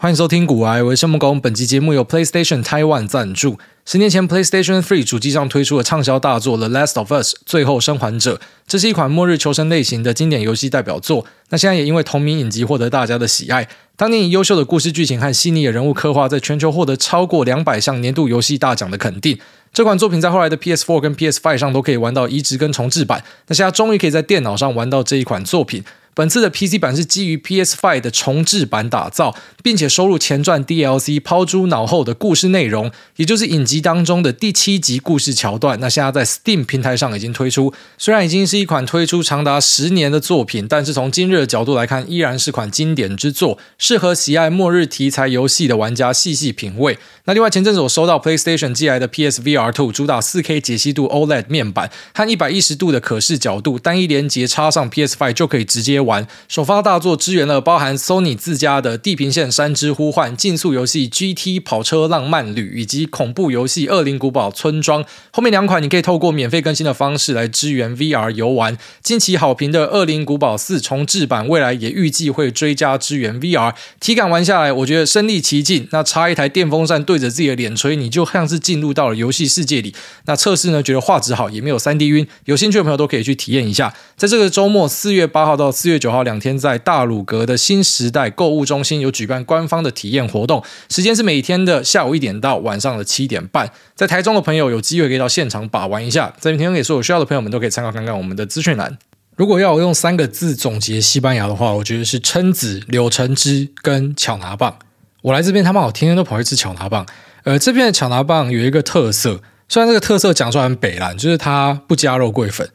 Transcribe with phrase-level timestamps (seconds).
[0.00, 1.40] 欢迎收听古癌，我是生木工。
[1.40, 3.58] 本期节目由 PlayStation Taiwan 赞助。
[3.84, 11.26] 十年前，PlayStation 3主机上推出了畅销大作《The Last of Us》最后生还者，这是一款末日求生类型的经典游戏代表作。
[11.48, 13.68] 那现在也因为同名影集获得大家的喜爱。
[13.96, 19.36] 当年以优秀的故事剧情和细腻的人物刻画，在全球获得超过两百项年度游戏大奖的肯定。
[19.72, 23.24] 这款作品在后来的 PS4 跟 PS5 上都可以玩到移植跟重制版。
[23.48, 25.82] 那现在终于可以在电脑上玩到这一款作品。
[26.18, 35.78] 本次的 PC 版是基于 PS5 的重制版打造，并且收录前传 DLC，抛诸脑后的故事内容，也就是影集当中的第七集故事桥段。
[35.78, 46.98] 那现在在 Steam 平台上已经推出，虽然已经是一款推出长达十年的作品，但是从今日的角度来看，依然是款经典之作，适合喜爱末日题材游戏的玩家细细品味。
[47.26, 56.26] 那另外前阵子我收到 PlayStation 寄来的 PSVR2，主打 4K 解析度 OLED 面板和110度的可视角度，单一连接插上 PS5 就可以直接玩。
[56.48, 65.04] 首发大作支援了包含 Sony 自家的《地平线：山之呼唤》、竞速游戏《GT 跑车浪漫旅》以及恐怖游戏《恶灵古堡村庄》。
[65.30, 68.76] 后面两款你可以透过免费更新的方式来支援 VR 游玩。
[69.02, 73.74] 近期好评的《恶灵古堡四》重制版，未来也预计会追加支援 VR。
[74.00, 75.86] 体感玩下来，我觉得身临其境。
[75.92, 79.94] 那插一台电风扇对着自己的脸吹，你就像是进入到了游戏世界里。
[80.24, 82.26] 那测试呢，觉得画质好，也没有 3D 晕。
[82.46, 83.94] 有兴趣的朋友都可以去体验一下。
[84.16, 93.70] 在这个周末，四月八号到四月九号两天，在大鲁阁的新时代购物中心有举办官方的体验活动，时间是每天的下午一点到晚上的七点半。
[93.94, 96.32] 在台中的朋友有机会可以到现场把玩一下。
[96.40, 98.96] 这边提供给所有需要的朋友们都可以参考看看我们的资讯栏。
[99.36, 104.78] 如果要我用三个字总结西班牙的话，我觉得是蛏子、柳橙汁跟巧拿棒。
[105.22, 107.06] 我来这边，他们好天天都跑去吃巧拿棒。
[107.44, 112.68] 呃，这边的巧拿棒有一个特色，虽然这个特色讲出来很北烂，就是它不加肉桂粉。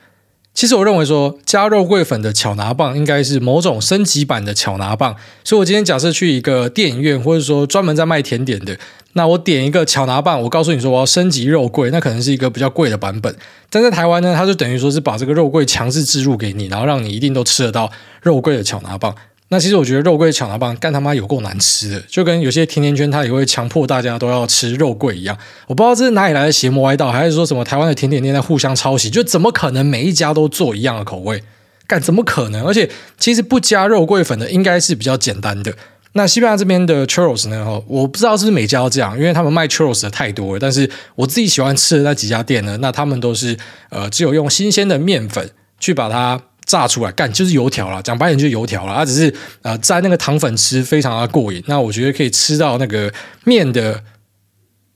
[0.54, 8.78] 其实我认为说加肉桂粉的巧拿棒应该是某种升级版的巧拿棒，所以我今天假设去一个电影院，或者说专门在卖甜点的，
[9.14, 13.36] 那我点一个巧拿棒，我告诉你说我要升级肉桂，那可能是一个比较贵的版本。
[13.72, 17.92] 但在台湾呢，它就等于说是把这个肉桂强制置入给你，然后让你一定都吃得到
[18.22, 19.16] 肉桂的巧拿棒。
[19.50, 25.38] 那其实我觉得肉桂巧拿棒干他妈有够难吃的，就跟有些甜甜圈它也会强迫大家都要吃肉桂一样。
[25.68, 29.12] 我不知道这是哪里来的邪魔歪道，还是说什么台湾的甜点店在互相抄袭？
[29.12, 31.44] 就怎么可能每一家都做一样的口味？
[31.86, 32.66] 干怎么可能？
[32.66, 32.90] 而且
[33.20, 35.72] 其实不加肉桂粉的应该是比较简单的。
[36.14, 37.64] 那西班牙这边的 churros 呢？
[37.64, 40.60] 哈，我不知道是不是每家都这样，因为他们卖 churros 的太多了。
[40.60, 43.56] 但是我自己喜欢吃的那几家店呢，那他们都是
[43.90, 46.42] 呃只有用新鲜的面粉去把它。
[46.66, 48.96] 炸出来干就是油条啦，讲白点就是油条啦。
[48.96, 51.64] 它只是呃沾那个糖粉吃，非常的过瘾。
[51.68, 53.12] 那我觉得可以吃到那个
[53.44, 54.02] 面的，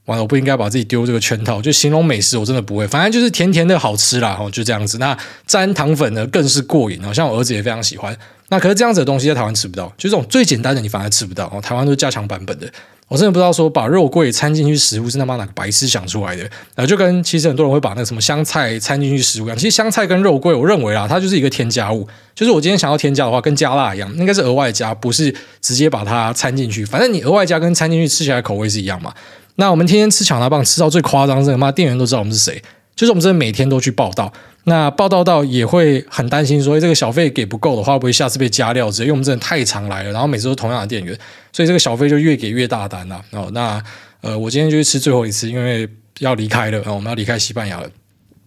[0.06, 4.98] 完了我不应该把自己丢这个圈套，就形容美食我真的不会，反正就是甜甜的好吃啦，就这样子。
[4.98, 8.18] 那沾糖粉呢更是过瘾，像我儿子也非常喜欢。
[8.50, 12.72] 那可是这样子的东西在台湾吃不到，就这种最简单的你反而吃不到哦，台湾都是加强版本的。
[13.08, 16.44] 我真的不知道说把肉桂掺进去食物是他妈哪个白痴想出来的，
[16.76, 26.84] 然后就跟其实很多人会把那个什么香菜掺进去食物一样，其实香菜跟肉桂，我认为啊，它就是一个添加物，就是我今天想要添加的话，跟加辣一样，应该是额外加，不是直接把它掺进去。
[26.84, 29.14] 反正你额外加跟掺进去吃起来口味是一样嘛。
[29.56, 32.62] 那我们天天吃巧拿棒吃到最夸张，这个妈店员都知道我们是谁。
[32.96, 34.34] 就是我们真的每天都去报到，
[34.70, 39.04] 那报道到也会很担心，说这个小费给不够的话，会不会下次被加料之？
[39.04, 41.18] 因为我们真的太常来了，然后每次都同样的店员，
[41.54, 43.24] 所以这个小费就越给越大单了。
[43.32, 43.82] 哦，那
[44.20, 45.88] 呃，我今天就去吃最后一次，因为
[46.20, 47.90] 要离开了，我们要离开西班牙了。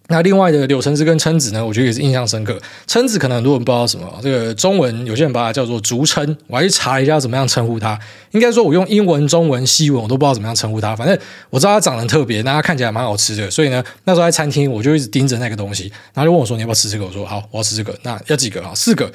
[0.07, 2.59] 那另外的柳橙汁跟蛏子呢，我觉得也是印象深刻。
[2.85, 7.97] 蛏子可能很多人不知道什么，这个中文有些人把它叫做竹蛏，我还去查一下怎么样称呼它。
[8.31, 10.93] 应该说，我用英文、中文、西文我都不知道怎么样称呼它。
[10.93, 11.17] 反正
[11.49, 13.49] 我知道它长得特别，那它看起来蛮好吃的。
[13.49, 18.73] 所以呢，那时候在餐厅我就一直盯着那个东西，然后就问我说：“你要不要吃这个？”我说：“好，我要吃这个。”那要几个啊？
[18.75, 19.05] 四个。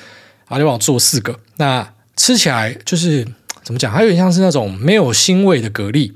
[0.49, 1.39] 然后就帮我做四个。
[1.57, 1.87] 那
[2.17, 3.27] 吃起来就是
[3.63, 3.93] 怎么讲？
[3.93, 6.11] 它有点像是那种没有腥味的蛤蜊。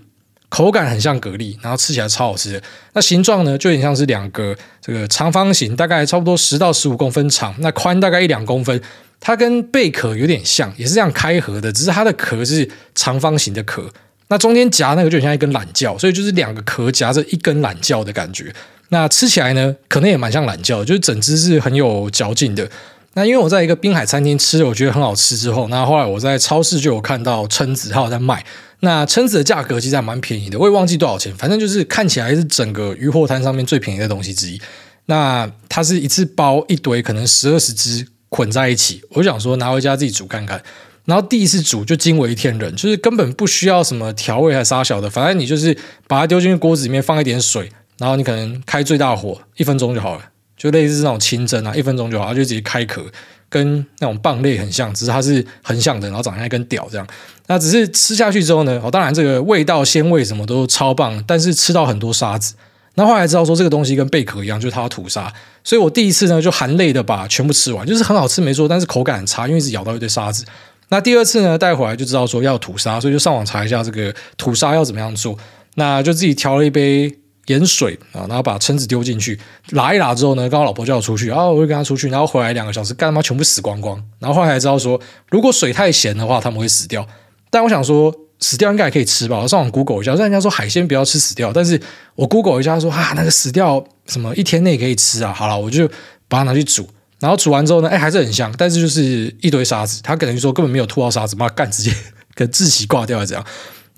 [0.51, 2.63] 口感很像蛤蜊，然后吃起来超好吃的。
[2.93, 8.79] 那形状呢，就有点像是两个这个长方形，大概差不多十到十五公分长，那宽大概一两公分。
[9.23, 13.89] 它跟贝壳有点像，也是这样开合的，只是它的壳是长方形的壳。
[14.29, 18.53] 那中间夹那个就像一根懒觉，所以就是两个壳夹着一根懒觉的感觉。
[18.89, 22.69] 那吃起来呢，可能也蛮像懒觉，就是整只是很有嚼劲的。
[23.15, 28.43] 那因为我在一个滨海餐厅吃，我觉得很好吃之后，那后来我在超市就有看到蛏子，它有在卖。
[28.81, 34.61] 那蛏子的价格其实还蛮便宜的，我也忘记多少钱，反正就是看起来是整个渔货摊上面最便宜的东西之一。
[35.07, 40.63] 那它是一次包一堆，可能十二十只捆在一起，我想说拿回家自己煮看看。
[41.05, 47.69] 然后第一次煮就惊为天人，就是根本不需要什么调味还是啥小的，反正你就是把它丢进去锅子里面放一点水，
[47.99, 50.25] 然后你可能开最大火一分钟就好了，
[50.57, 53.05] 就类似这种清蒸啊，一分钟就好，就直接开壳。
[53.51, 57.07] 跟那种蚌类很像，只是它是横向的，然后长像一根屌这样。
[57.49, 62.55] 那只是吃下去之后呢，哦，当然这个味道、鲜味什么都超棒，但是吃到很多沙子。
[62.95, 65.33] 那后来知道说这个东西跟贝壳一样，就是它要吐沙，
[65.65, 70.45] 所以我第一次呢就含泪的把全部吃完，就是很好吃没错，但是口感很差，因为一直咬到一堆沙子。
[70.89, 75.37] 那第二次呢带回来就知道说要吐沙，所以就上网查一下这个吐沙要怎么样做，
[75.75, 77.13] 那就自己调了一杯
[77.51, 79.39] 盐水啊，然后把蛏子丢进去，
[79.71, 84.03] 拉一拉之后呢，刚好老婆叫我出去，然后我就跟她出去，然后回来两个小时，干妈全部死光光。
[84.19, 85.01] 然后后来才知道说，
[85.31, 87.07] 如果水太咸的话，他们会死掉。
[87.51, 88.15] 但我想说。
[88.43, 89.39] 死掉应该也可以吃吧？
[89.39, 91.79] 我上网 Google 一下，虽然人家说海鲜不要吃死掉，但是
[92.15, 95.31] 我 Google 一下说啊，那个死掉什么一天内可以吃啊。
[95.31, 95.87] 好了，我就
[96.27, 96.89] 把它拿去煮，
[97.19, 101.95] 然后煮完之后呢，哎，还是很香，但是就是一堆沙子，他可能就说根本没有吐到沙子，妈干直接
[102.35, 103.45] 跟窒息挂掉了这样。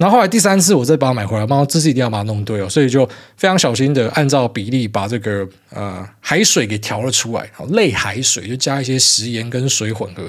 [0.02, 10.28] 然后后来第三次我再把它买回来，妈这次一定要把它弄对哦，所以就非常小心的按照比例把这个呃海水给调了出来，然后类海水就加一些食盐跟水混合。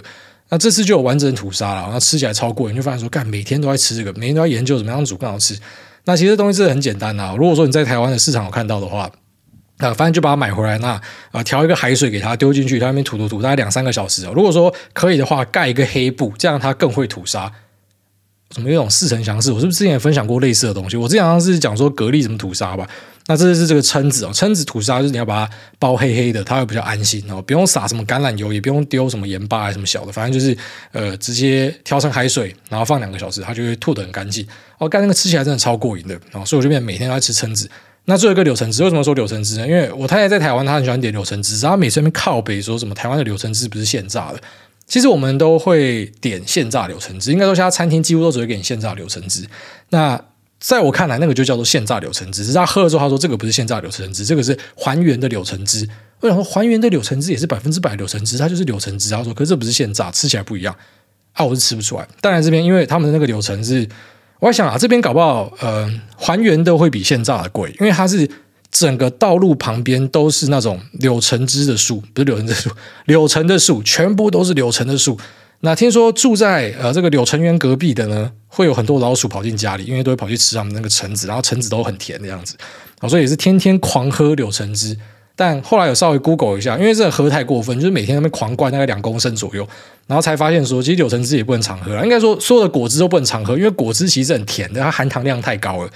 [0.49, 5.57] 那这次就有完整吐沙了，然后吃起来超过瘾，就发现说，干每天都在吃这个，每天都在研究怎么样煮更好吃。
[6.05, 9.09] 那其实东西真的很简单啊，如果说你在台湾的市场有看到的话，
[9.77, 14.33] 啊，反正就把它买回来，那啊调一个海水给它丢进去，它那边吐吐吐，大概两三个小时哦。
[14.35, 17.51] 如果说可以的话，盖一个黑布，这样它更会吐沙。
[18.53, 19.51] 怎么有种似曾相识？
[19.51, 20.95] 我是不是之前也分享过类似的东西？
[20.95, 22.87] 我之前好像是讲说蛤蜊怎么吐沙吧。
[23.25, 30.55] 那这是这个蛏子哦，蛏子吐沙就是你要把它包黑黑的，它会比较安心哦，不用撒什么橄榄油，也不用丢什么盐巴还是什么小的，反正就是
[30.91, 34.45] 呃直接挑成海水，然后放两个小时，它就会吐得很干净。
[34.77, 37.69] 哦，干那个吃起来真的超过瘾的哦，所以我这边每天都在吃蛏子。
[38.05, 39.65] 那最后一个柳橙汁，为什么说柳橙汁呢？
[39.65, 44.41] 因为我太太在台湾，她很喜欢点柳橙汁，然后每次那边靠北说什么台湾的柳橙汁不是现榨的，
[44.85, 49.47] 其实我们都会点现榨柳橙汁，应该说现在餐厅几乎都只会给你现榨柳橙汁。
[49.89, 50.21] 那
[50.59, 52.43] 在我看来，那个就叫做现榨柳橙汁。
[52.43, 55.87] 只是他喝了之后，他说这个不是现榨柳橙汁，这个是还原的柳橙汁。
[56.21, 59.09] 我想说，还原的柳橙汁也是百分之百柳橙汁，它就是柳橙汁。
[59.09, 60.73] 他说，可是这不是现榨，吃起来不一样
[61.33, 62.07] 啊，我是吃不出来。
[62.21, 63.85] 当然这边因为他们的那个柳橙汁，
[64.39, 68.29] 我在想啊，这边搞不好呃还原的会比现榨的贵，因为它是
[68.73, 72.69] 整个道路旁边都是那种柳橙汁的树，不是柳橙汁树，
[73.05, 75.15] 柳橙的树，全部都是柳橙的树。
[75.59, 82.57] 那听说住在呃这个柳橙园隔壁的呢，会有很多老鼠跑进家里，因为都会跑去吃他们那个橙子，然后橙子都很甜的样子，
[83.07, 84.97] 所以也是天天狂喝柳橙汁。
[85.35, 89.67] 但后来有稍微 Google 一下，因为这喝太过分，就是每天那边狂灌大概两公升左右，
[90.05, 92.03] 然后才发现说，其实柳橙汁也不能常喝啊。
[92.03, 95.89] 应该说所有的果汁都不能常喝，因为果汁其实很甜的，它含糖量太高了。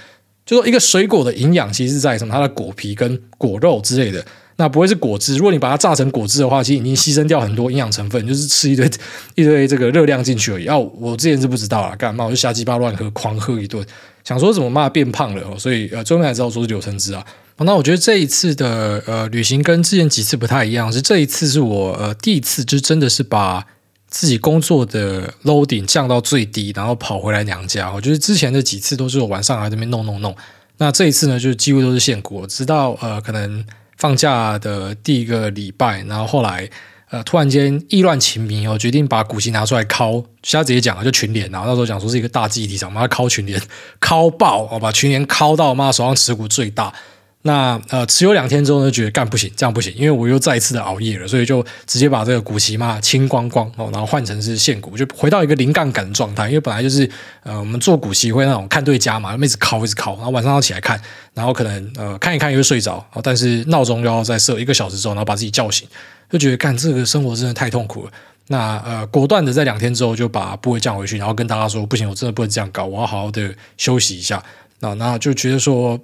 [0.48, 2.32] 就说一个水果的营养其实是在什么？
[2.32, 4.24] 它的果皮跟果肉之类的。
[4.56, 8.90] 那不会是果汁，如果你把它榨成果汁的话，其实已经牺牲掉很多营养成分，就是吃一堆
[9.34, 10.66] 一堆这个热量进去而已。
[10.66, 13.84] 哦，我之前是不知道啊，干嘛我就瞎鸡巴乱喝，狂喝一顿，
[14.24, 17.22] 想说怎么嘛变胖了，所以呃，最后才知道说是柳橙汁啊。
[17.58, 23.64] 那我觉得这一次的呃旅行跟之前几次不太一样，是这一次是我呃第一次就真的是把
[24.08, 27.92] 自己工作的 loading 降到最低，然后跑回来娘家。
[27.92, 30.34] 我觉得之前的几次都是我晚上来这边弄弄弄，
[30.78, 33.64] 那这一次呢，就几乎都是现股，直到呃可能。
[34.00, 36.70] 放假的第一个礼拜，然后后来，
[37.10, 43.60] 呃，突然间意乱情迷，我决定把股息拿出来敲，现在直接讲了，就群联，然后那时候讲说是一个大记忆体厂，妈敲群联，
[44.00, 46.94] 敲爆，我把群联敲到妈手上持股最大。
[47.42, 56.48] 那呃，持有两天之后呢，觉得干不行，这样不行，因为我又再一次的熬夜了，所以就直接把这个股息嘛清光光哦，然后换成是现股，就回到一个零杠杆的状态。
[56.48, 57.08] 因为本来就是
[57.44, 61.00] 呃，我们做股息会那种看对家嘛，一直考一直考，然后晚上要起来看，
[61.32, 65.86] 然后可能呃看一看又睡着，但是闹钟又要再设一个小时之后，然后把自己叫醒，
[66.28, 68.10] 就觉得干这个生活真的太痛苦了。
[68.48, 74.42] 那呃，果断的在两天之后就把部位降回去，然后跟大家说不行，我真的不能这样搞，我要好好的休息一下。
[74.80, 75.98] 那那就觉得说。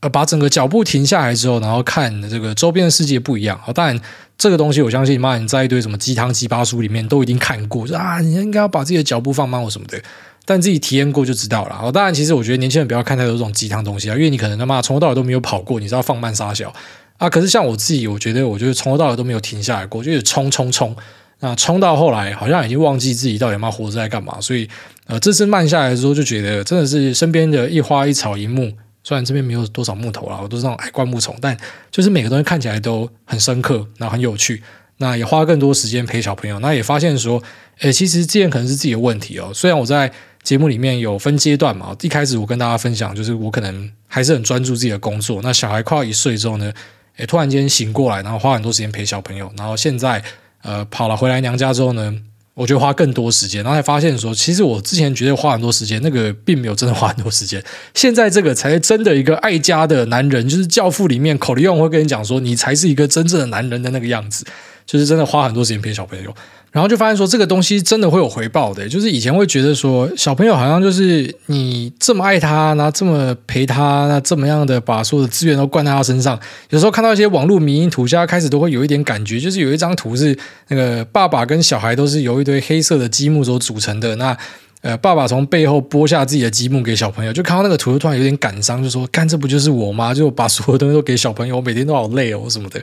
[0.00, 3.58] 呃，把整个脚步停下来之后，然后看这个周边的世界不一样。
[3.64, 3.98] 好，当然
[4.36, 9.98] 这个东西我相信，妈，你在一堆什么鸡汤鸡巴书里面都已经看过，啊，你应该要把自己的脚步放慢或什么的。
[10.44, 11.74] 但自己体验过就知道了。
[11.74, 16.72] 好，当然，其实我觉得年轻人不要看太多这种鸡汤东西啊，因为你可能他妈从头到尾都没有跑过，你知道放慢杀小
[17.16, 17.28] 啊。
[17.28, 20.94] 可是像我自己，我觉得我觉得从头到尾都没有停下来过，就是冲冲冲，
[21.40, 24.40] 那冲到后来好像已经忘记自己到底妈活着在干嘛。
[24.40, 24.68] 所以
[25.06, 28.70] 呃，这次慢下来的时候，就觉得真的是身边的一花一草一木。
[29.06, 31.56] 虽然这边没有多少木头啦，我都是那种矮灌木丛，但
[31.92, 34.60] 就是每个东西看起来都很深刻，然后很有趣。
[34.96, 37.40] 那也花更多时间陪小朋友，那也发现说，
[37.78, 39.52] 诶，其实之前可能是自己的问题哦。
[39.54, 40.10] 虽然我在
[40.42, 45.40] 节目里面有分阶段嘛，一开始我跟大家分享，就是我可能还是很专注自己的工作。
[45.40, 46.72] 那小孩快要一岁之后呢，
[47.18, 50.20] 诶，突然间醒过来，然后花很多时间陪小朋友，然后现在
[50.62, 52.20] 呃跑了回来娘家之后呢。
[52.56, 57.62] 我就花更多时间，然后才发现说，其实我之前觉得花很多时间，那个并没有真的花很多时间。
[57.92, 64.46] 现在这个才是真的一个爱家的男人，就是教父里面，口里用会跟你讲说，你才是一个真正的男人的那个样子。
[64.86, 66.34] 就是真的花很多时间陪小朋友。
[66.76, 68.86] 然后就发现说，这个东西真的会有回报的。
[68.86, 76.38] 就是以前会觉得说，小朋友好像就是你这么爱他，那这么陪他，那这么样的把所有的资源都灌在他身上。
[76.68, 84.14] 有时候看到一些网络迷因图，现在开始都会有一点感觉，就是有一张图是那个爸爸跟小孩都是由一堆黑色的积木所组成的。
[84.16, 84.36] 那
[84.82, 90.12] 呃，爸爸从背后剥下自己的积木给小朋友，就看到那个图，突然有点感伤，就说：“干，这不就是我吗？
[90.12, 92.78] 就把所有东西都给小朋友，每天都好累哦，什么的。”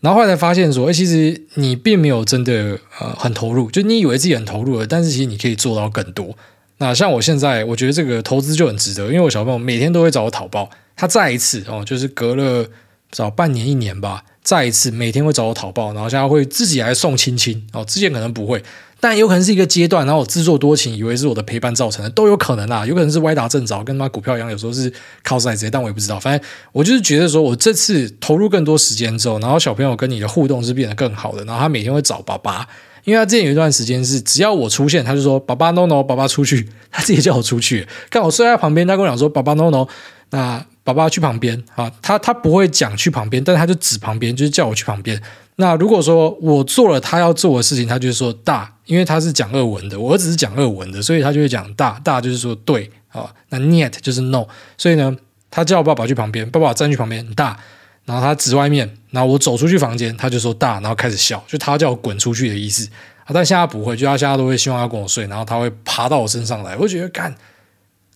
[0.00, 6.36] 然后后来才发现说，哎，其实你并没有真的呃很投入，就你以为自己很投入了，但是其实你可以做到更多。
[6.78, 12.68] 那像我现在，我觉得这个投资就很值得，因为我小朋友每天都会找我讨报，他再一次哦，就是隔了
[13.10, 18.62] 找半年一年吧，再一次每天会找我讨报，然后现在会自己来送亲亲哦，之前可能不会。
[18.98, 22.84] 但有可能是一个阶段，然后我自作多情，以为是我的陪伴造成的，都有可能啊。
[22.86, 24.90] 有可能是歪打正着，跟他妈股票一样，有时候是
[25.22, 26.18] 靠赛直接，但我也不知道。
[26.18, 31.44] 反正我就是觉得说，我这次投入更多时间之后，然后小朋友跟你的互动是变得更好的。
[31.44, 32.66] 然后他每天会找爸爸，
[33.04, 37.86] 因为他之前有一段时间是只要我出现，他就说爸爸 no no，爸爸出去，他自己叫我出去。
[38.08, 39.86] 刚好睡在旁边，他跟我讲说爸爸 no no，
[40.30, 41.92] 那爸爸去旁边啊。
[42.00, 45.20] 他他不会讲去旁边，但他就指旁边，就是叫我去旁边。
[45.58, 54.46] 那如果说我做了他要做的事情，他就是说大，因为他是讲俄文的，我儿子是讲俄文的，所以他就会讲大，大就是说对啊，那 net 就是 no，
[54.76, 55.16] 所以呢，
[55.50, 57.58] 他叫我爸爸去旁边，爸爸站去旁边大，
[58.04, 62.86] 然后他指外面，然后我走出去房间，他就说大，然后开始笑，就他叫我滚出去的意思
[63.24, 67.34] 啊，但现在不会，就他现在都会希望要跟我睡，然后他会爬到我身上来，我觉得干。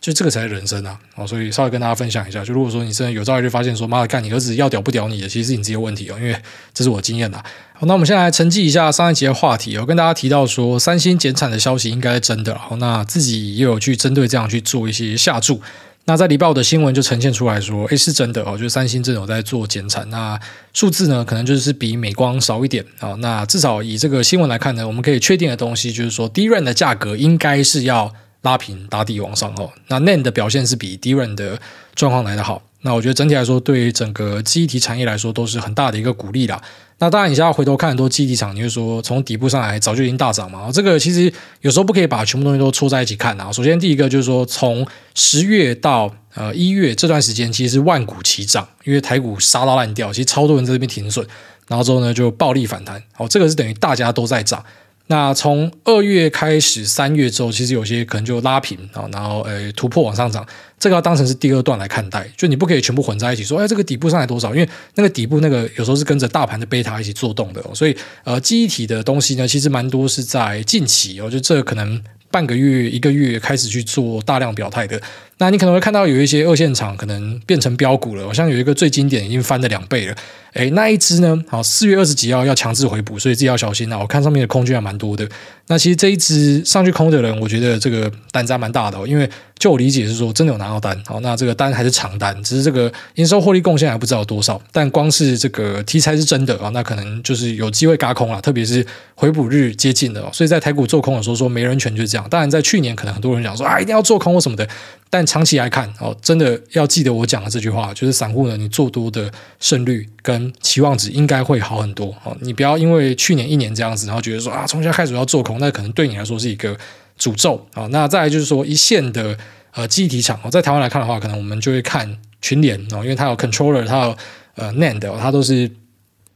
[0.00, 0.99] 就这个才是人生啊！
[1.26, 2.42] 所以稍微跟大家分享一下。
[2.42, 6.35] 就如果说你真的有朝一日发现说，妈的，干你儿子要屌不屌你的，其实是你自己的问题哦，因为
[6.73, 7.45] 这是我经验啊。
[7.75, 12.57] 好，那我们先来承继一下上一集的话题，我跟大家提到说，三星减产的消息应该是真的。
[12.57, 15.61] 好，那自己也有去针对这样去做一些下注。
[16.07, 20.09] 那在礼拜五的新闻就呈现出来说，诶，是真的哦，就是三星真的有在做减产。
[20.09, 20.40] 那
[20.73, 23.11] 数字呢，可能就是比美光少一点啊。
[23.19, 28.14] 那至少以这个新闻来看呢，我们可以确定的东西就是说，DRAM 的价格应该是要。
[28.42, 31.61] 拉平打底往上哦，那 NAN 的表现是比 DRAM 的
[31.94, 32.62] 状况来得好。
[32.82, 36.59] 那我觉得整体来说，对于整个记忆体产业来说，都是很大的一个鼓励啦。
[36.99, 40.70] 那当然，你现在回头看很多记忆体厂，你会说从底部上来早就已经大涨嘛？
[40.73, 41.30] 这个其实
[41.61, 43.52] 有时候不可以把全部东西都戳在一起看啊。
[43.52, 51.26] 首先，第一个就是说，从十月到呃一月这段时间，其实是万股齐涨，因为台股杀到烂掉，其实超多人在这边停损，
[51.68, 53.02] 然后之后呢就暴力反弹。
[53.18, 54.64] 哦，这个是等于大家都在涨。
[55.11, 60.47] 那从二月开始，三月之后，其实有些可能就拉平啊，然后呃突破往上涨，
[60.79, 64.55] 这个要当成是第二段来看待，就你不可以全部混在一起说，哎，这个底部上来多少？
[64.55, 72.00] 因为那个底部那个有时候是跟着大盘的贝塔一起做动的，所以呃记忆体的东西呢，其实蛮多是在近期哦，就这可能
[72.31, 75.02] 半个月一个月开始去做大量表态的。
[75.40, 80.14] 那你可能会看到有一些二线厂可能变成标股了，好像有一个最经典已经翻了两倍了。
[80.52, 81.40] 哎，那一支呢？
[81.49, 83.97] 好，四月二十几号要强制回补，所以自己要小心啊！
[83.99, 85.26] 我看上面的空军还蛮多的。
[85.68, 88.99] 那其实这一支上去空的人，我觉得这个单子还蛮大的。
[89.06, 89.30] 因为
[89.61, 91.00] 就我理解是说，真的有拿到单。
[91.06, 94.61] 好，那这个单还是长单，只是这个营收获利贡献还不知道多少。
[94.73, 98.40] 但光是这个题材是真的啊，那可能就是有机会嘎空了。
[98.40, 102.28] 特别是回补日接近了，所以在台股做空的时候说没人权就是这样。
[102.28, 104.68] 当然，在去年可能很多人讲说啊，一定要做空或什么的。
[105.12, 112.14] 但长期来看，哦，真的要记得我讲的这句话，就是散户呢，你做多的胜率跟期望值应该会好很多。
[112.23, 116.76] 哦，你不要因为去年一年这样子，然后觉得说啊，从现在开始要做空，那可能对你来说是一个
[117.19, 117.88] 诅咒啊。
[117.88, 119.37] 那再来就是说，一线的
[119.73, 124.17] 呃记忆体厂，在台湾来看的话，可能我们就会看群联哦，因为它有 controller，它有
[124.55, 125.69] 呃 NAND，它都是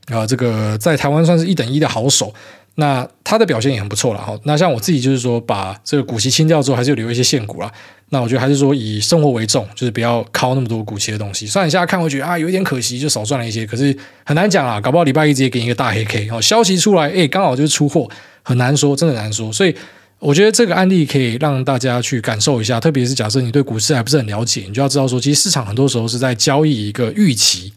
[0.09, 2.35] 呃这个在台湾算是一等一的好手。
[2.77, 4.39] 那它的表现也很不错了哈。
[4.45, 7.71] 那像我自己就是说，把这个股息清掉之后，还是留一些现股啦。
[8.11, 11.47] 那我觉得还是说以生活为重，就是不要靠那么多股息的东西。
[11.47, 14.81] 虽然你现在看会觉得啊有一点可惜，就少赚了一些，可是很难讲啊。
[14.81, 18.09] 搞不好礼拜一直接给你一个大黑 K 哦，消息出来，哎，刚好就是出货，
[18.43, 19.53] 很难说，真的难说。
[19.53, 19.75] 所以
[20.19, 27.73] 我觉得这个案例可以让大家去感受一下，特别是假设你对股市还不是很了解，你就要知道说，其实市场很多时候是在交易一个预期。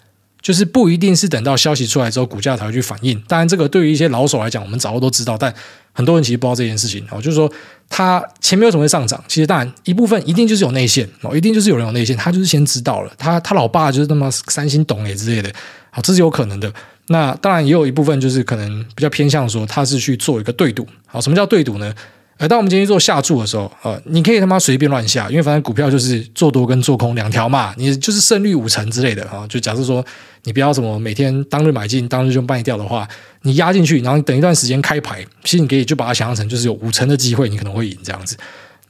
[0.47, 3.21] 就是不一定是等到消息出来之后，股价才会去反应。
[3.27, 5.37] 当然，这个对于一些老手来讲，我们早都知道。
[5.37, 5.53] 但
[5.91, 7.51] 很多人其实不知道这件事情哦，就是说，
[7.89, 9.21] 它前面为什么会上涨？
[9.27, 13.11] 其实当然一部分一定就是有内线哦，一定就是有人有内线，他就是先知道了。
[13.17, 15.51] 他他老爸就是那么三星懂诶之类的，
[15.89, 16.73] 好，这是有可能的。
[17.07, 20.87] 那当然也有一部分就是可能比较偏向说，他是去做一个对赌。
[21.07, 21.93] 好，什么叫对赌呢？
[22.37, 29.43] 呃，当我们今天做下注的时候，呃，你可以他妈随便乱下，因为反正股票就是做多跟做空两条嘛，你就是胜率五成之类的啊。
[29.49, 30.05] 就假设说
[30.43, 33.07] 你不要什么每天当日买进，当日就卖掉的话，
[33.41, 38.37] 你压进去，然后等一段时间开牌，其实你可以就把它想象成就是有五成的机会你可能会赢这样子。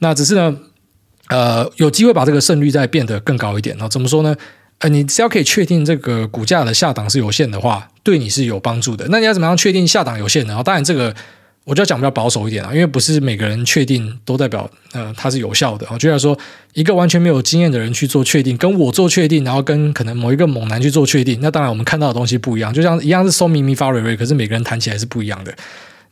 [0.00, 0.54] 那只是呢，
[1.28, 3.74] 呃，有机会把这个胜率再变得更高一点。
[3.76, 4.36] 然后怎么说呢？
[4.80, 9.06] 呃，你只要可以确定这个股价的下档是有限的话，对你是有帮助的。
[9.08, 10.62] 那你要怎么样确定下档有限呢？
[10.62, 11.14] 当然这个。
[11.68, 15.86] 我就要讲比较保守一点啊，因为不是每个人确定都代表呃它是有效的。
[15.90, 16.36] 我觉得说
[16.72, 22.72] 一个完全没有经验的人去做确定，跟我做确定，然后跟可能某一个猛男去做确定，那当然我们看到的东西不一样。
[22.72, 25.54] 就像一样是收咪咪发瑞瑞，可是每个人谈起来是不一样的。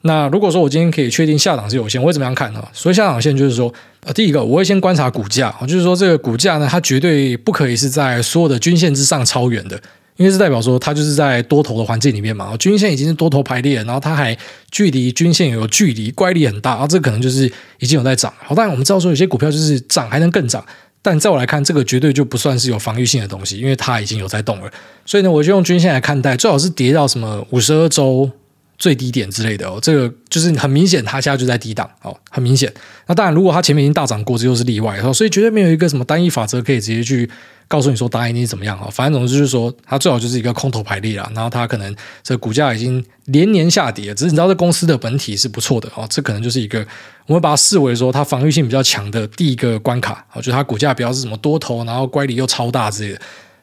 [0.03, 2.63] 那如果说我今天可以确定下档是有限，我会怎么样看呢？
[2.75, 3.73] 所以下档线就是说，
[4.05, 9.81] 呃，第一个我会先观察股价，就是说这个股价呢，它绝对不可以是在所有的均线之上超远的。
[10.17, 14.37] 因为是代表说它就是在多头的环境里面嘛，均线已经是多头排列，然后它还
[14.71, 18.33] 距离均线有距离，乖离很大，然后这可能就是已经有在涨。
[18.39, 20.65] 好，当然我们知道说有些股票就是涨还能更涨，
[21.03, 24.71] 但在我来看，这个绝对就不算是有防御性的东西，因为它已经有在动了。
[25.05, 28.31] 所以呢，我就用均线来看待，最好是跌到什么五十二周
[28.79, 32.73] 最低点之类的哦，这个就是很明显，它现在就在低档哦，很明显。
[33.07, 37.29] 那当然，如果它前面已经大涨过，这又是例外哦，所以绝对没有一个什么单一法则可以直接去。
[37.69, 38.87] 告诉你说答案你怎么样啊？
[38.93, 41.29] 反正总之就是说，它最好就是一个空头排列啊。
[41.35, 41.93] 然后它可能
[42.23, 46.07] 这股价已经连年下跌，只是你知道这公司的本体是不错的哦。
[46.09, 46.87] 这可能就是一个
[47.27, 53.21] 我们把它视为说它防御性比较强的第一个关卡啊，就是它股价不要是什么多头，然后乖离又超大之类的。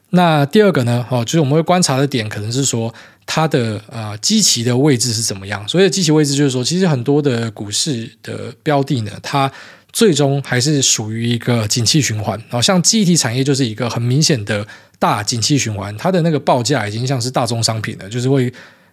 [0.10, 2.94] 那第二个呢，哦，就是我们会观察的点可能是说
[3.26, 5.68] 它的啊基期的位置是怎么样。
[5.68, 9.52] 所以基期位置就是说，其实很多的股市的标的呢，它。
[9.96, 14.66] 最终还是属于一个景气循环，然后像记忆体产业就是一个很明显的
[14.98, 18.52] 大景气循环，它的那个报价已经像是大宗商品了，就是会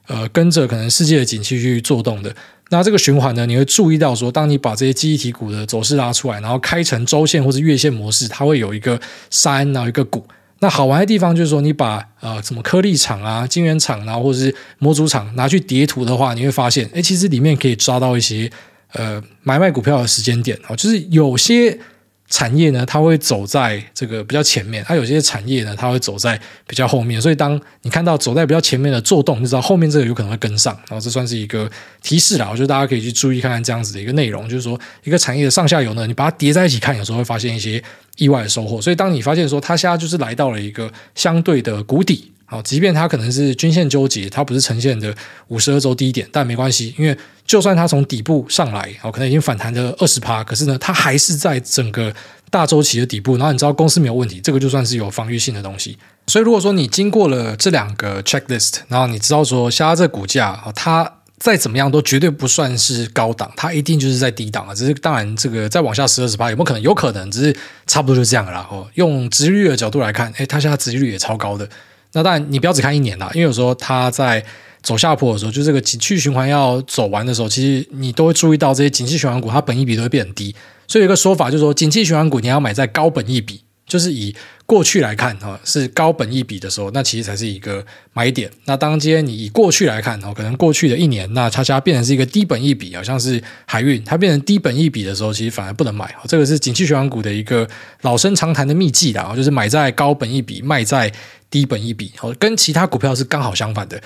[0.08, 2.30] 呃跟着可能世界的景气去做动的。
[2.68, 10.22] 那这个循环呢，你会注意到说，当你把这些记忆体股的走势拉出来，然后开成周线或者月线模式，它会有一个山，然后一个谷。
[10.61, 18.50] 那好玩的地方就是说，你把呃什么颗粒厂啊、晶圆厂，然后或者是模组厂拿去叠图的话，你会发现，哎，其实里面可以抓到一些。
[18.93, 21.79] 呃，买卖股票的时间点啊，就是有些
[22.26, 26.37] 产业呢，它会走在这个比较前面；它有些产业呢，它会走在
[26.67, 27.23] 比较后面。
[27.23, 30.75] 所以，当你看到走在比较前面的做动，你知道后面这个有可能会跟上。
[30.88, 31.71] 然后，这算是一个
[32.02, 32.49] 提示啦。
[32.50, 37.81] 我觉得大家可以去注意看看这样子的一个内容，就是说一个产业的上下游呢，你把它叠在一起看，有时候会发现一些
[38.20, 38.80] 意外的收获。
[38.80, 42.30] 所以，当你发现说它现在就是来到了一个相对的谷底。
[42.44, 45.14] 好，即便它可能是均线纠结，它不是呈现的
[45.48, 52.12] 五十二周低点，但没关系，因为就算它从底部上来，哦，可能已经反弹了二十趴，可是呢，它还是在整个
[52.50, 53.37] 大周期的底部。
[53.37, 55.96] 然后你知道公司没有问题，这个就算是有防御性的东西。
[56.26, 61.09] 所以如果说你经过了这两个 checklist，然后你知道说，像它这股价，它
[61.40, 64.74] 再怎么样都绝对不算是高档，它一定就是在低档啊。
[64.74, 66.83] 只是当然，这个再往下十二十趴有没有可能？
[66.83, 68.61] 有可能，只是差不多就这样了。
[68.70, 71.66] 哦，用殖利率的角度来看，诶，它现在殖利率也超高的。
[72.12, 74.44] 那当然，你不要只看一年啦，因为有时候它在
[74.83, 80.55] 走下坡的时候，就这个景气循环要走完的时候，其实你都会注意到这些景气循环股，它本益比都会变很低。
[80.87, 83.62] 所以有一个说法就是说，景气循环股你要买在高本益比。
[83.87, 84.33] 就是以
[84.70, 88.48] 过去来看哈，是高本益比的时候，那其实才是一个买点。
[88.66, 96.14] 那当今天你以过去来看哈，可能过去的一年，那它家变成是一个低本益比，好像是海运，它变成低本益比的时候，其实反而不能买。
[96.28, 97.68] 这个是景气循环股的一个
[98.02, 101.12] 老生常谈的秘技啦，就是买在高本益比，卖在
[101.50, 104.00] 低本益比，跟其他股票是刚好相反的。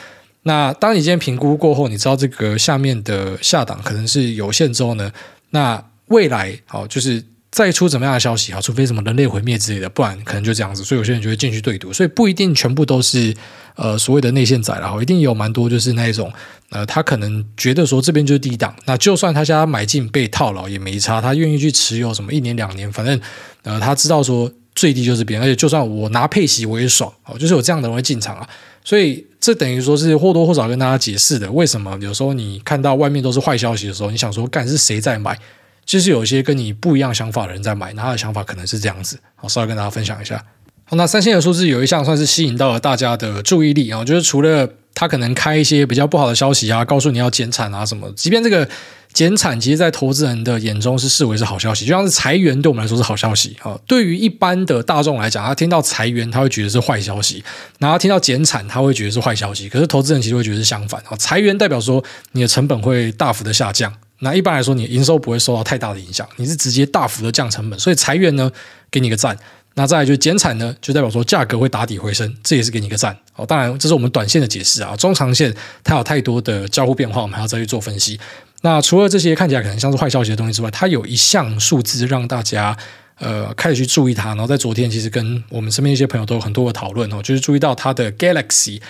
[0.45, 5.13] 那当你今天评估过后，你知道这个下面的下档可能是有限之后呢，
[5.51, 7.23] 那未来好就是。
[7.55, 8.61] 再出怎么样的消息啊？
[8.61, 10.83] 除非什么人类毁灭之类的，不然可能就这样子。
[10.83, 13.33] 所以有些人就会进去对赌，所以不一定全部都是
[13.77, 16.33] 呃所谓的内线仔，然后一定有蛮多就是那一种
[16.71, 23.21] 呃，他可能觉得说这边就是低档，那就算他现在买进被套牢也没差，他愿意去持有什么一年两年，反正
[23.63, 28.49] 呃他知道说最低就是边，而且就算我拿配息我也爽哦，就是有这样的人会进场啊。
[28.83, 35.39] 所以这等于说是或多或少跟大家解释的，为什么有时候你看到外面都是坏消息的时候，你想说干是谁在买？
[35.87, 39.19] 其实有一些跟你不一样想法的人在买，那他的想法可能是这样子。
[39.37, 40.43] 好，稍微跟大家分享一下。
[40.85, 48.69] 好，那三星的数字有一项算是吸引到了大家的注意力啊，就是除了他可能开一些比较不好的消息啊，告诉你要减产啊什么，即便这个
[49.13, 53.79] 减产，其实在投资人的眼中是视为是好消息，就像是裁员对我们来说是好消息啊。
[53.87, 57.43] 对于一般的大众来讲，他听到裁员他会觉得是坏消息，
[57.79, 59.71] 然后听到减产他会觉得是坏消息。
[59.71, 63.91] 可是投资人其实会觉得是相反啊，裁员代表说你的成本会大幅的下降。
[64.21, 68.51] 那一般来说，你营收不会受到太大的影响，你是直接大幅的降成本，所以裁员呢，
[68.91, 69.37] 给你个赞。
[69.77, 73.17] 那再来就减产呢，就代表说价格会打底回升，这也是给你个赞。
[73.35, 78.19] 哦，当然这是我们短线的解释啊，中长线它有太多的交互变化，我们还要再去做分析。
[78.63, 82.77] 那除了这些看起来可能像是坏消息的东西之外，它有一项数字让大家
[83.19, 84.29] 呃开始去注意它。
[84.29, 88.81] 然后在昨天，其实跟我们身边一些朋友都有很多的讨论哦，就是注意到它的 Galaxy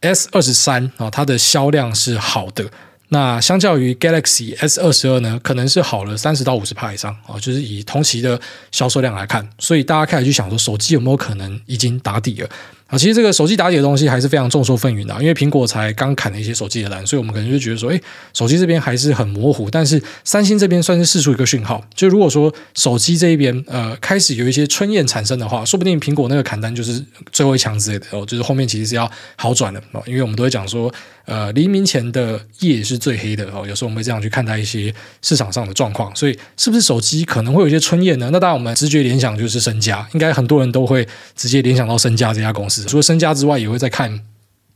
[0.00, 2.66] S 二十三啊，它的销量是好的。
[3.14, 8.40] 那相较于 Galaxy S 二十二呢，可能是好了三十到五十趴以上哦，就是以同期的
[8.72, 12.50] 销售量来看，所以大家开始去想说，手机有没有可能已经打底了？
[12.98, 18.00] 其实这个手机打底的东西还是非常众说纷纭的，因为苹果才刚砍了一些手机的单，所以我们可能就觉得说，哎，
[18.32, 19.70] 手机这边还是很模糊。
[19.70, 27.02] 但是三星这边算是释出一个讯号，就如果说手机这一边呃开始有一些春燕产生的话，说不定苹果那个砍单就是
[27.32, 30.92] 最后一枪之类的哦，就是后面其实是要好转的哦，因为我们都会讲说，
[31.24, 38.28] 呃，黎明前的夜是最黑的哦，有时候我们会这样去看待一些市场上的状况，所以是不是手机可能会有一些春燕呢？
[38.32, 42.83] 那当然我们直觉联想就是身家，应该很多人都会直接联想到身家这家公司。
[42.84, 44.20] 除了身家之外，也会在看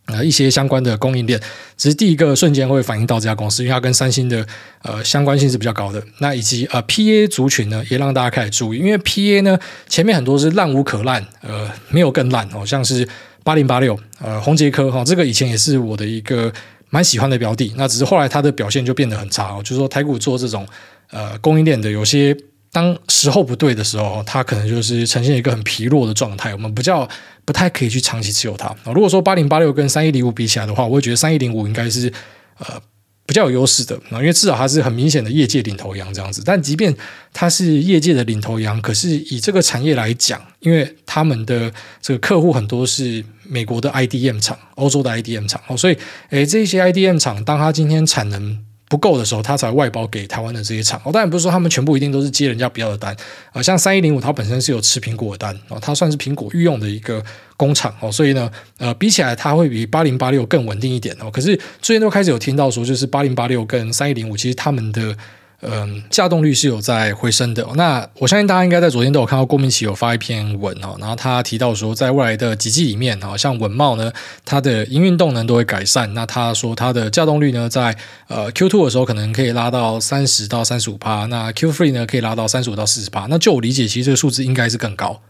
[0.06, 1.40] 呃一些相关的供应链。
[1.76, 4.46] 只是第一个瞬间会反映到这家公司，因为它跟三星的
[4.82, 6.02] 呃相关性是比较高的。
[6.18, 13.08] 那以及呃 PA 族群呢，也让大家开始注意，因为 PA 呢前面很多是烂无可烂，呃没有更烂哦，像是
[13.44, 16.52] 八零八六呃宏捷科哈，这个以前也是我的一个
[16.90, 17.72] 蛮喜欢的标的。
[17.76, 20.66] 那只是后来它的表现就变得很差哦，就是说台股做这种
[21.10, 22.36] 呃供应链的有些。
[22.70, 27.08] 当时候不对的时候，它可能就是呈现一个很疲弱的状态，我们不叫
[27.44, 28.74] 不太可以去长期持有它。
[28.84, 32.12] 如果说八零八六跟三一零五比起来的话，我会觉得三一零五应该是
[32.58, 32.80] 呃
[33.26, 36.42] 比较有优势的，因为至少它是很明显的业界领头羊这样子。
[36.44, 36.94] 但即便
[37.32, 45.96] 它是业界的领头羊，可是以这个产业来讲，因为他们的这个客户很多是美国的 IDM 厂、欧洲的 IDM 厂，哦所以
[46.30, 51.00] 诶这些 IDM 厂，当它今天产能不够的时候，他才外包给台湾的这些厂。
[51.04, 53.16] 哦，当然不是说他们全部一定都是接人家不要的单
[53.52, 53.62] 啊。
[53.62, 57.24] 像三一零五，它本身是有吃苹果的单哦，它算是苹果御用的一个
[57.56, 61.30] 工厂哦，所以呢，呃，比起来它会比八零八六更稳定一点哦。
[61.30, 65.16] 可是最近都开始有听到说，就是八零八六跟三一零五，其实他们的。
[65.60, 67.66] 嗯，架动率是有在回升的。
[67.74, 74.12] 那我相信大家应该在昨天都有看到郭明錤有发一篇文哦，然后他提到说，在未来的几季里面好，像稳懋呢，
[74.44, 76.14] 它的营运动能都会改善。
[76.14, 77.96] 那他说它的架动率呢，在
[78.28, 83.26] 呃 Q two 的时候可能可以拉到三十到三十五趴，那 Q three 呢可以拉到三十五到四十趴。
[83.28, 85.20] 那就我理解，其实这个数字应该是更高。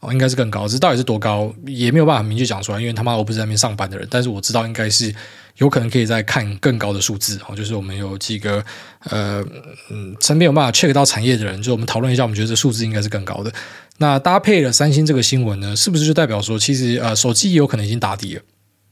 [0.00, 5.12] 哦，应该是更高，这到底是多高，也没有办法明确讲出来，因为他妈我不是在那边上班的人，但是我知道应该是
[5.58, 8.64] 有可能可以再看更高的数字哦，就是我们有几个
[9.10, 9.44] 呃
[9.90, 13.52] 嗯身边有办法 check 到产业的人，就我们讨论一下，我们觉得这数字应该是更高的。
[13.98, 18.42] 那搭配了三星这个新闻呢，是不是就代表说，其实呃手机也有可能已经打底了？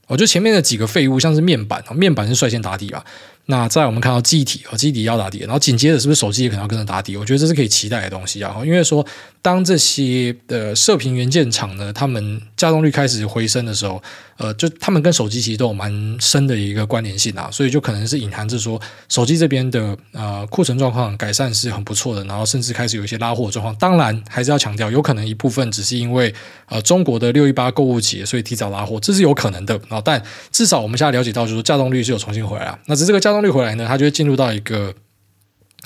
[0.07, 3.05] 我觉得前面的几个废物，像是面板，面板是率先打底吧。
[3.47, 7.17] 那在我们看到记忆体啊，记忆体要打底，然后紧接着是不是手机也可能要跟着打底？
[7.17, 9.05] 我觉得这是可以期待的东西啊，因为说
[9.43, 14.03] 当这些的射频元件厂呢，他们稼动率开始回升的时候，
[14.39, 18.81] 呃，就他们跟手机其实都有蛮深的一个关联性啊，所以就可能是隐含着说
[19.11, 23.77] 手机这边的呃库存状况改善是很不错的，然后甚至开始有一些拉货状况。
[23.77, 26.35] 当然还是要强调，有可能一部分只是因为
[26.71, 30.01] 呃中国的六一八购物节，所以提早拉货，这是有可能的啊。
[30.03, 32.79] 但至少我们现在了解到，就是说稼动率是有重新回来啊。
[32.87, 34.94] 那只是这个稼动率回来呢，它就会进入到一个，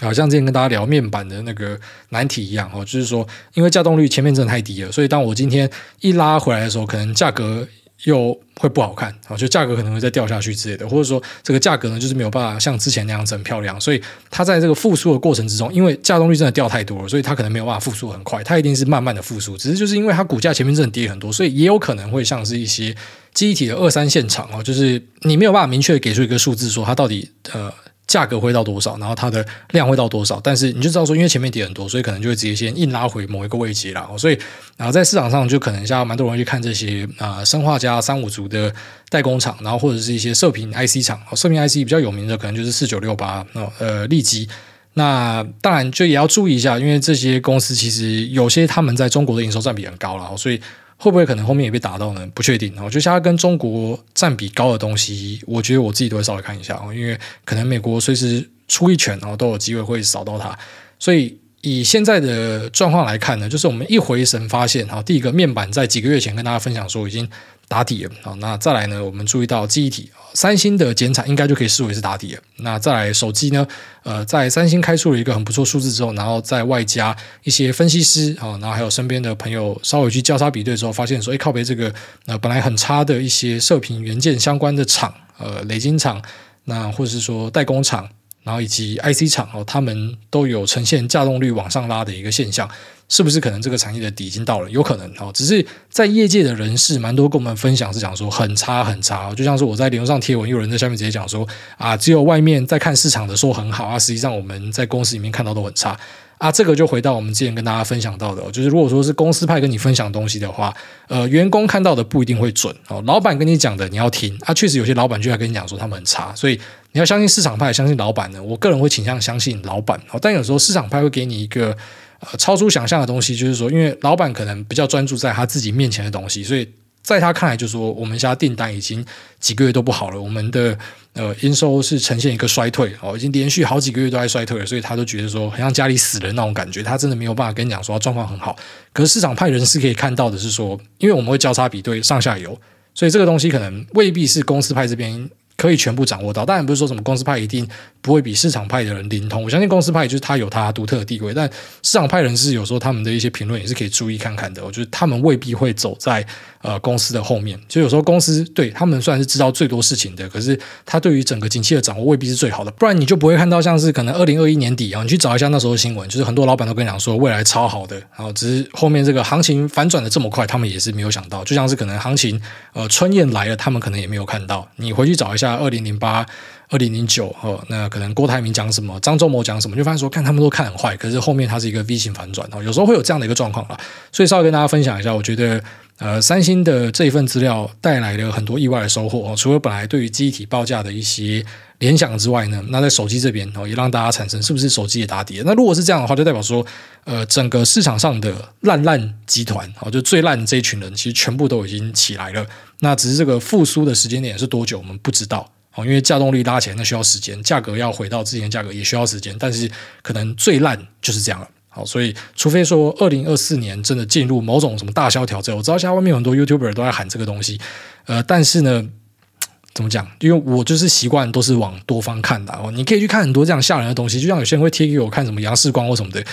[0.00, 1.78] 好像之前跟大家聊面板的那个
[2.10, 5.68] 难题一样哦，就是说，因为架动率前面真的太低了，所以当我今天
[6.00, 7.66] 一拉回来的时候，可能价格
[8.04, 22.94] 又会不好看啊，就价格可能会再掉下去之类的，或者说这个价格呢，就是没有办法像之前那样子很漂亮，所以它在这个复苏的过程之中，因为价动率真的掉太多了，所以它可能没有办法复苏很快，它一定是慢慢的复苏，只是就是因为它股价前面真的跌很多，所以也有可能会像是一些。
[23.34, 27.72] 记忆体的二三线厂哦，就是你没有办法明确给出一个数字，说它到底呃
[28.08, 34.08] 价格会到多少，然后它的量会到多少，但是你就知道说，因为前面跌很多，所以可能就会直接先硬拉回某一个位置了。
[34.18, 34.38] 所以
[34.76, 38.74] 然后在市场上就可能像蛮多人去看这些啊，生化家三五族的
[39.10, 43.46] 代工厂，然后或者是一些射频 IC 厂，射频 IC 比较有名的可能就是四九六八
[43.78, 44.48] 呃利基。
[44.94, 50.60] 那当然就也要注意一下，因为这些公司其实有些他们在中国的营收占比很高了，所以。
[50.98, 52.28] 会不会可能后面也被打到呢？
[52.34, 52.74] 不确定。
[52.76, 60.58] 我觉得像它跟中国占比高的东西，我觉得我自己都会稍微看一下，因为可能美国随时出一拳，然后都有机会会扫到它。
[60.98, 67.26] 所以以现在的状况来看呢，就是我们一回神发现，哈，第一个面板在几个月前跟大家分享说已经。
[67.68, 69.04] 打底啊，那再来呢？
[69.04, 72.40] 我们注意到记忆体，三星的减产应该就可以视为是打底了。
[72.56, 73.66] 那再来手机呢？
[74.02, 81.92] 呃，在三星开出了一个很不错数字之后，然后再外加一些分析师啊，然后还有身边的朋友稍微去交叉比对之后，发现说，哎，靠北这个
[82.24, 86.22] 呃本来很差的一些射频元件相关的厂，呃，磊晶厂，
[86.64, 88.08] 那或者是说代工厂。
[88.42, 92.68] 然后以及 IC 厂哦，他们都有呈现稼动率往上拉的一个现象，
[93.08, 94.70] 是不是可能这个产业的底已经到了？
[94.70, 101.46] 有可能哦，只是在业界的人士蛮多跟我们分享是讲说很差很差，就像是我在联络上贴文，有人在下面直接讲说
[101.76, 105.98] 啊，只有外面在看市场的说很好啊，实际上我们在公司里面看到都很差
[106.38, 110.74] 啊，这个就回到我们之前跟大家分享到的，就是如果说是公司派跟你分享东西的话，
[111.08, 113.02] 呃，员工看到的不一定会准哦。
[113.06, 116.58] 老板跟你讲的你要听，啊，确实有些老板就在跟你讲说他们很差，所以
[116.92, 118.42] 你要相信市场派，相信老板呢。
[118.42, 121.76] 我个人会倾向相信老板哦，但有时候市场派会给你一个
[122.20, 126.68] 呃超出想象的东西，就是说，因为老板可能比较专注在他自己面前的东西，所以。
[127.02, 129.04] 在他看来，就是说我们家订单已经
[129.40, 130.78] 几个月都不好了，我们的
[131.14, 138.54] 呃营收是呈现一个衰退哦，已经连续好几个月都在衰退了，所以他都觉得说很像家里死人那种感觉，他真的没有办法跟你讲说状况很好。
[138.92, 142.58] 可是市场派人士可以看到的是说，因为我们会交叉比对上下游，
[142.94, 145.30] 所以这个东西可能未必是公司派这边。
[145.60, 147.68] 可以全部掌握到，当然不是说什么公司派一定
[148.00, 149.42] 不会比市场派的人灵通。
[149.42, 151.50] 我相信公司派就是他有他独特的地位，但
[151.82, 154.64] 市场派人士有时候他们的一些评论也是可以注意看看的。
[154.64, 156.24] 我觉得他们未必会走在
[156.62, 162.70] 呃公司的后面，就有时候公司对他们算是知道最多事情的，可是他对于整个景气的掌握未必是最好的。
[162.72, 171.44] 不然你就不会看到像是可能二零二一年底啊，你去找一下那时候的新闻，就是很多老板都跟你讲说未来超好的，然后只是后面这个行情反转的这么快，他们也是没有想到。
[171.44, 172.40] 就像是可能行情
[172.72, 174.68] 呃春燕来了，他们可能也没有看到。
[174.76, 176.26] 你回去找一下二零零八。
[176.70, 183.80] 二零零九哦，那可能郭台铭讲什么，张忠谋讲什么，就发现说看他们都看很坏，可是后面它是一个 V 型反转哦，有时候会有这样的一个状况啦，
[184.12, 185.58] 所以稍微跟大家分享一下，我觉得
[185.98, 191.44] 呃，三星的这一份资料带来了很多意外的收获哦，除了本来对于机体报价的一些
[191.80, 195.42] 联想之外呢，那在手机这边哦，也让大家产生是不是手机也打底？
[195.44, 196.64] 那如果是这样的话，就代表说
[197.04, 202.46] 呃，整个市场上的烂烂集团哦，就最烂的这一群人，其实全部都已经起来了，
[202.80, 205.50] 那只是这个复苏的时间点是多久，我们不知道。
[205.78, 209.32] 因为价动力拉起来，那需要时间；价格要回到之前价格也需要时间。
[209.38, 209.70] 但是
[210.02, 211.48] 可能最烂就是这样了。
[211.70, 217.60] 好，所以除非说二零二四年真的进入某种什么大萧条之后，我知道现在外面很多 YouTuber 都在喊这个东西。
[218.06, 218.84] 呃，但是呢，
[219.74, 220.08] 怎么讲？
[220.20, 222.52] 因为我就是习惯都是往多方看的。
[222.54, 226.24] 哦，你可以去看很多这样吓人的东西，就像有些人会贴给我看什么杨世光或什么的，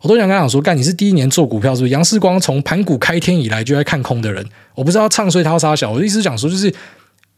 [0.00, 1.92] 我都想跟他讲说：干，你是第一年做股票是不是？
[1.92, 5.90] 杨世光从盘古开天以来就在看空的人，我不知道唱衰他杀小。
[5.90, 6.72] 我的意思是讲说就是。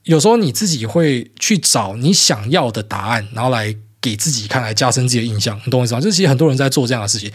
[0.04, 6.00] 有时候你自己会去找你想要的答案，然后来给自己看，来加深自己的印象，你懂我意思吗？
[6.00, 7.30] 就是其实很多人在做这样的事情。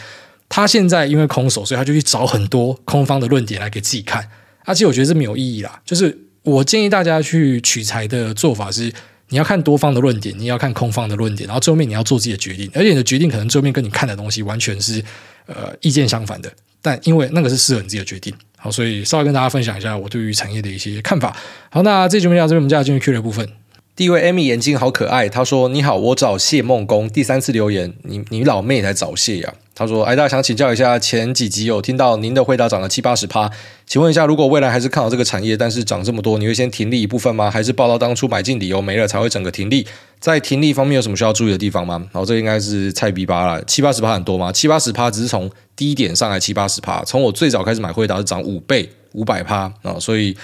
[0.48, 4.28] 他现在因为空手，所以他就去找很多空方的论点来给自己看。
[4.64, 5.80] 而且我觉得这没有意义啦。
[5.84, 8.92] 就是我建议大家去取材的做法是，
[9.30, 12.70] 你要看多方的论点，你要看空方的论点，然后最后面你要做自己的决定。
[12.74, 15.02] 而且你的决定可能最后面跟你看的东西完全是
[15.46, 18.34] 呃意见相反的，但因为那个是适合你自己的决定。
[18.58, 21.34] 好，所以稍微跟大家分享一下我对于产业的一些看法。
[21.70, 23.48] 好，那这节目到这边，我们就要进入 Q 的部分。
[23.94, 33.50] 第一位 Amy 眼睛好可爱，他说：“你好，我找谢梦工，第三次留言，你你老妹才找谢呀。”他说：“哎，大家想请教一下，前几集有听到您的回答涨了七八十趴，
[33.86, 37.50] 请问一下，如果未来还是看好这个产业，但是涨这么多，你会先停利一部分吗？
[37.50, 39.86] 还是报到当初买进理由没了才会整个停利？
[40.18, 44.50] 在停利方面有什么需要注意的地方吗？”然后这应该是菜逼吧了，七八十趴很多吗？
[44.50, 48.88] 七八十趴只是从低点上来七八十趴，从我最早开始买回答是涨五倍。
[49.14, 50.34] 五百趴啊，所以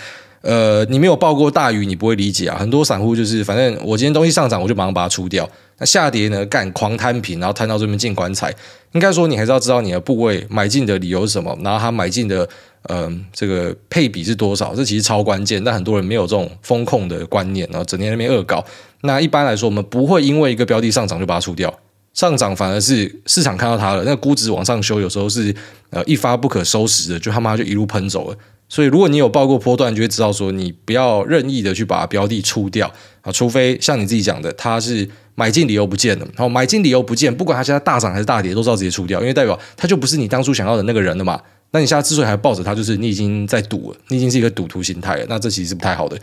[0.49, 2.57] 呃，你没有抱过大鱼，你不会理解啊。
[2.59, 5.47] 很多散户就是，反正我今天东西上涨，我就马上把它出掉。
[5.77, 8.51] 那下跌呢，干狂摊平，然后摊到这边进棺材。
[8.93, 12.49] 应该说，你还是要知道你的部位买进的理由是什么，然后它买进的
[12.85, 15.63] 呃这个配比是多少，这其实超关键。
[15.63, 18.65] 但很多人没有这种风控的观念，然后整天那边恶搞。
[19.03, 21.79] 那一般来说，我们不会因为一个标的上涨就把它出掉，
[22.15, 25.55] 上涨反而是市场看到它了，那估值往上修，有时候是
[25.91, 28.37] 呃一发不可收拾的，就他妈就一路喷走了。
[28.69, 41.41] 所以，如果你有报过波段，你就会知道说，你不要任意的去把标的出掉啊，除非像你自己讲的，它是买进理由不见了，然后买进理由不见，不管它现在大涨还是大跌，都知道直接出掉，因为代表它就不是你当初想要的那个人了嘛。
[41.71, 46.19] 那你现在之所以还抱着它，就是你已经在赌了，你已经是一个赌徒心态了，那这其实是不太好的。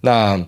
[0.00, 0.40] 那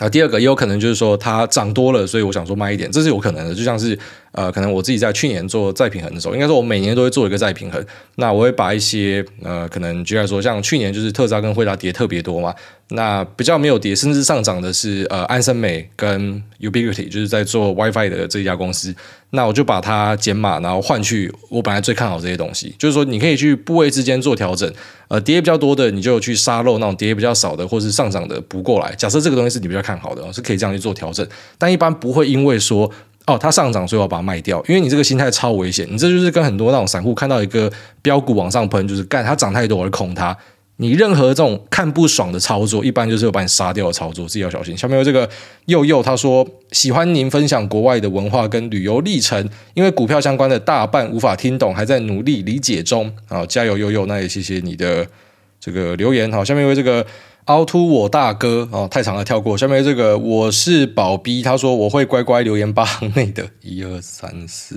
[0.00, 3.96] 啊，第二个也有可能就是说它涨多了，所以我想说卖一点，这是有可能的，就像是。
[4.32, 7.84] 呃，可能我自己在去年做再平衡的时候，应该说我每年都会做一个再平衡。
[8.14, 12.54] 那我会把一些呃，可能举例来说，像去年就是特斯拉跟惠达跌特别多嘛，
[12.90, 18.94] 那比较没有跌，甚至上涨的是呃安森美跟 Ubiquiti，就是在做 WiFi 的这一家公司。
[19.30, 22.72] 那我就把它减码，然后换去我本来最看好这些东西。
[22.78, 24.72] 就是说，你可以去部位之间做调整。
[25.10, 28.94] 呃，跌比较多的，你就去杀漏那种跌比较少的，或是上涨的补过来。
[28.94, 31.26] 假设这个东西是你比较看好的，是可以这样去做调整。
[31.58, 32.90] 但一般不会因为说。
[33.26, 35.86] 哦，它上涨，所以我把它卖掉，因为你这个心态超危险。
[35.88, 37.70] 你这就是跟很多那种散户看到一个
[38.02, 40.36] 标股往上喷，就是干它涨太多，而恐它。
[40.80, 44.76] 你任何这种看不爽的操作，一般就是有把你杀掉的操作，自己要小心。
[44.76, 45.28] 下面有这个
[45.66, 53.12] 佑佑，他说喜欢您分享国外的文化跟旅游历程，因为股票相关的大半无法听懂，还在努力理解中。
[53.28, 55.06] 好，加油佑佑，那也谢谢你的
[55.60, 56.32] 这个留言。
[56.32, 57.06] 好，下面有这个。
[57.46, 59.58] 凹凸我大哥哦，太长了，跳过。
[59.58, 64.76] 下面这个我是宝逼，他说我会乖乖留言八行内的一二三四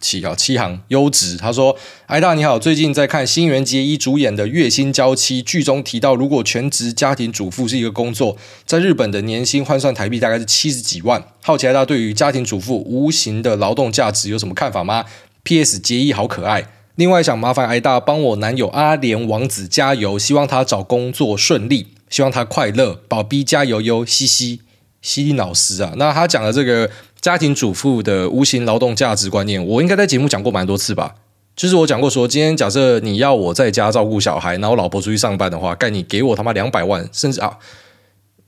[0.00, 1.36] 气啊，七行优质。
[1.36, 11.22] 他说：“艾大你好，最近在看新垣结衣主演的《月薪娇妻》，剧中提到，如果全职家庭主妇是一个工作，在日本的年薪换算台币大概是七十几万。
[11.42, 15.04] 好奇艾大对于家庭主妇无形的劳动价值有什么看法吗
[15.42, 15.78] ？P.S.
[15.78, 16.68] 结衣好可爱。
[16.96, 23.00] 另外想麻烦艾大帮我男友阿莲王子加油，希望他找工作顺利，希望他快乐。
[23.08, 24.60] 宝逼加油哟，嘻嘻。”
[25.00, 31.14] 西里老师啊，那他讲的这个家庭主妇的无形劳动价值观念，我应该在节目讲过蛮多次吧？
[31.54, 37.58] 就是我讲过说，今天假设你要我在家照顾小孩，然后老婆出去上班的话，干你给我他妈两百万，甚至啊，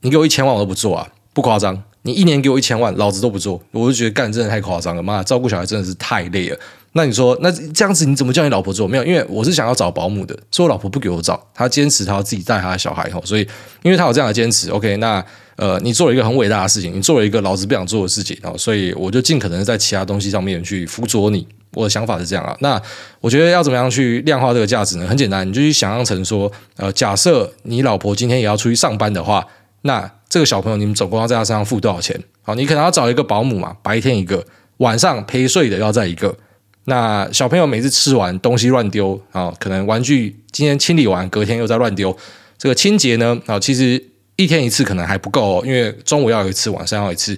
[0.01, 6.57] 你给我一千万我都不做啊，不夸张，你一年给我一千万，老子都不做，我就觉得干真的太夸张了，妈，照顾小孩真的是太累了。
[6.93, 8.87] 那你说，那这样子你怎么叫你老婆做？
[8.87, 13.47] 没有，因为我是想要找保姆的，所以我老婆不给我找，她坚持她要自己带她的小孩吼，所以
[13.83, 15.23] 因为她有这样的坚持， OK，那。
[15.57, 21.47] 呃，你做了一个很伟大的事情，你做了一个老子不想做的事情哦，所以我就尽可能在其他东西上面去辅佐你。
[21.73, 22.57] 我的想法是这样啊。
[22.61, 22.81] 那
[23.19, 25.05] 我觉得要怎么样去量化这个价值呢？
[25.05, 29.45] 很简单，你就去想象成说，呃，假设你老婆今天也要出去上班的话，
[29.83, 32.19] 那这个小朋友你们总共要在他身上付多少钱？
[32.41, 34.43] 好，你可能要找一个保姆嘛，白天一个，
[34.77, 36.35] 晚上陪睡的要再一个。
[36.85, 42.15] 那小朋友每次吃完东西乱丢啊，可能玩具今天清理完，隔天又在乱丢。
[42.57, 44.03] 这个清洁呢，啊，其实。
[44.37, 47.37] 一天一次可能还不够哦，因为中午要有一次，晚上要一次。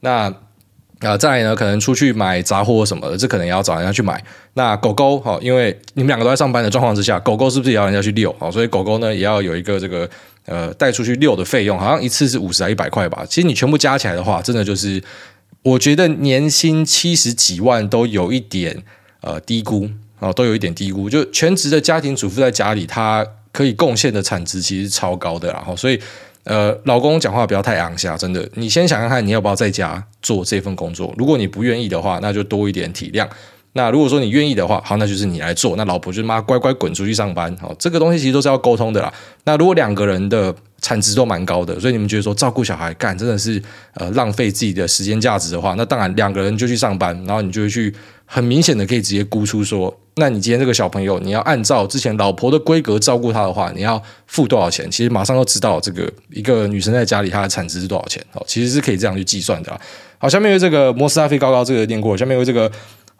[0.00, 0.32] 那
[0.98, 4.20] 呃，再呢，可能出去买杂货什么的，这可能也要找人家去买。
[4.54, 8.50] 那狗狗哈，因为你们两个都在上班的状况之下，狗狗是不是也要人家去遛啊？
[8.50, 10.08] 所以狗狗呢也要有一个这个
[10.46, 13.24] 呃带出去遛的费用，好像一次是五十还一百块吧。
[13.28, 15.00] 其实你全部加起来的话，真的就是
[15.62, 18.82] 我觉得年薪七十几万都有一点
[19.20, 21.08] 呃低估啊，都有一点低估。
[21.10, 26.00] 就全职的家庭主妇在家里，她可以贡献的产值其实超高的，然后所以。
[26.44, 28.48] 呃，老公讲话不要太昂下，真的。
[28.54, 31.14] 你先想想看，你要不要在家做这份工作？
[31.18, 33.28] 如果你不愿意的话，那就多一点体谅。
[33.72, 35.76] 那如果说你愿意的话，好，那就是你来做。
[35.76, 37.56] 那老婆就妈乖乖滚出去上班。
[37.60, 39.12] 好，这个东西其实都是要沟通的啦。
[39.44, 43.62] 那如果两个人的产值都蛮高的，所以你们觉得说照顾小孩干真的是
[43.94, 47.94] 呃浪费自己的时间价值的话，那当然两个人就去上班，然后你就会去
[48.26, 49.96] 很明显的可以直接估出说。
[50.16, 54.90] 那你今天这个小朋友，你要按照之前老婆的规格照顾他的话，你要付多少钱？
[54.90, 58.22] 其实马上都知道这个一个女生在家里她的产值是多少钱。
[58.32, 59.80] 好，其实是可以这样去计算的。
[60.18, 62.70] 好，下面有这个摩斯拉菲高高这个念过，下面有这个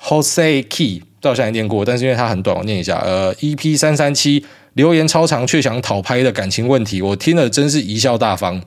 [0.02, 2.98] Jose Key，到现在念过，但是因为它很短，我念一下。
[2.98, 8.62] 呃，EP 三三七留言超长却想讨拍的感情问题，我听了真是贻笑大方。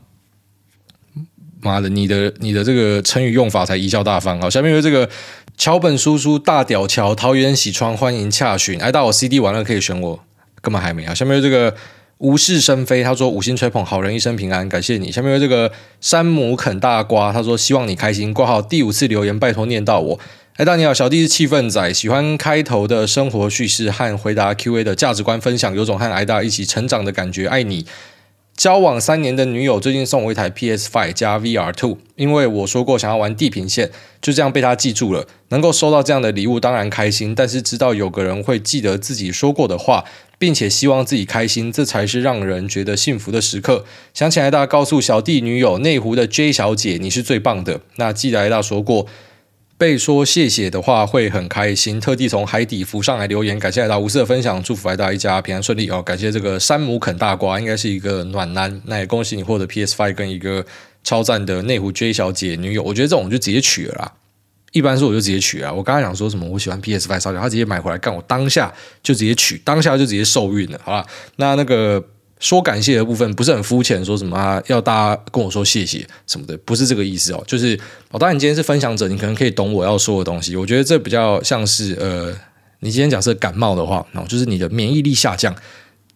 [1.61, 4.39] 妈的，你的你的这个成语用法才贻笑大方。
[4.41, 5.09] 好，下面有这个。
[5.55, 10.19] 桥本叔叔大屌桥桃园喜窗欢迎洽询，哎，到我 CD 完了可以选我，
[10.61, 11.13] 根本还没啊。
[11.13, 11.75] 下面有这个
[12.17, 15.11] 无事生非，他说五星吹捧好人一生平安，感谢你。
[15.11, 18.33] 下面有这个山姆啃大瓜，他说希望你开心。
[18.33, 20.19] 挂号第五次留言，拜托念到我。
[20.57, 27.87] 哎，大你好，小弟是气氛仔，喜欢开头的生活叙事和回答 QA 的价值观分享，有种和挨大一起成长的感觉，爱你。
[28.55, 33.89] 交往三年的女友最近送我一台 PS5 加 VR2，因为我说过想要玩地平线，
[34.21, 35.25] 就这样被她记住了。
[35.49, 40.05] 能够收到这样的礼物当然开心，但是知道有个人会记得自己说过的话，
[40.37, 43.85] 并且希望自己开心，这才是让人觉得幸福的时刻。
[44.13, 47.81] 想起来大告诉小弟女友内湖的 J 小姐，你是最棒的。
[47.95, 49.07] 那记得来大说过。
[49.77, 56.01] 被说谢谢的话会很开心，特地从海底浮上来留言，感谢来到无私的分享，祝福来到一家平安顺利哦。
[56.01, 60.65] 感谢这个山姆啃大瓜，应该是一个暖男，那也恭喜你获得 PS Five 跟一个
[61.03, 62.83] 超赞的内湖 J 小姐女友。
[62.83, 64.13] 我觉得这种就直接取了啦，
[64.71, 65.73] 一般说我就直接取了。
[65.73, 71.05] 我刚才想说什么，我喜欢 PS Five 烧掉，他直接买回来干，我当下就直接取，当下就直接受孕了，好吧？
[71.35, 72.03] 那那个。
[72.43, 77.41] 说感谢的部分不是很肤浅，说什么啊，要大家跟我说谢谢什么的，不是这个意思哦。
[77.47, 77.79] 就是
[78.11, 80.57] 哦，当然你今天是分享者，你可能可以懂我要说的东西。
[80.57, 82.35] 我觉得这比较像是呃，
[82.81, 85.55] 你今天假设感冒的话，哦，就是你的免疫力下降，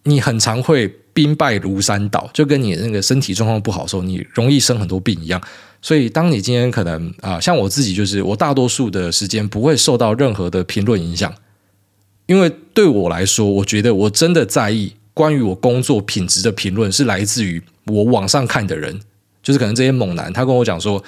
[0.02, 5.42] 你很常会兵败如山倒，就跟你那个身体状况不好的时候，你容易生很多病一样。
[5.80, 11.32] 所以当你今天可能啊，像我自己就是我大多数的时间不会受到任何的评论影响，
[12.26, 14.92] 因为对我来说，我觉得我真的在意。
[15.18, 18.96] 关于我工作品质的评论是来自于我网上看的人，
[19.42, 21.02] 就是可能这些猛男，他跟我讲说：“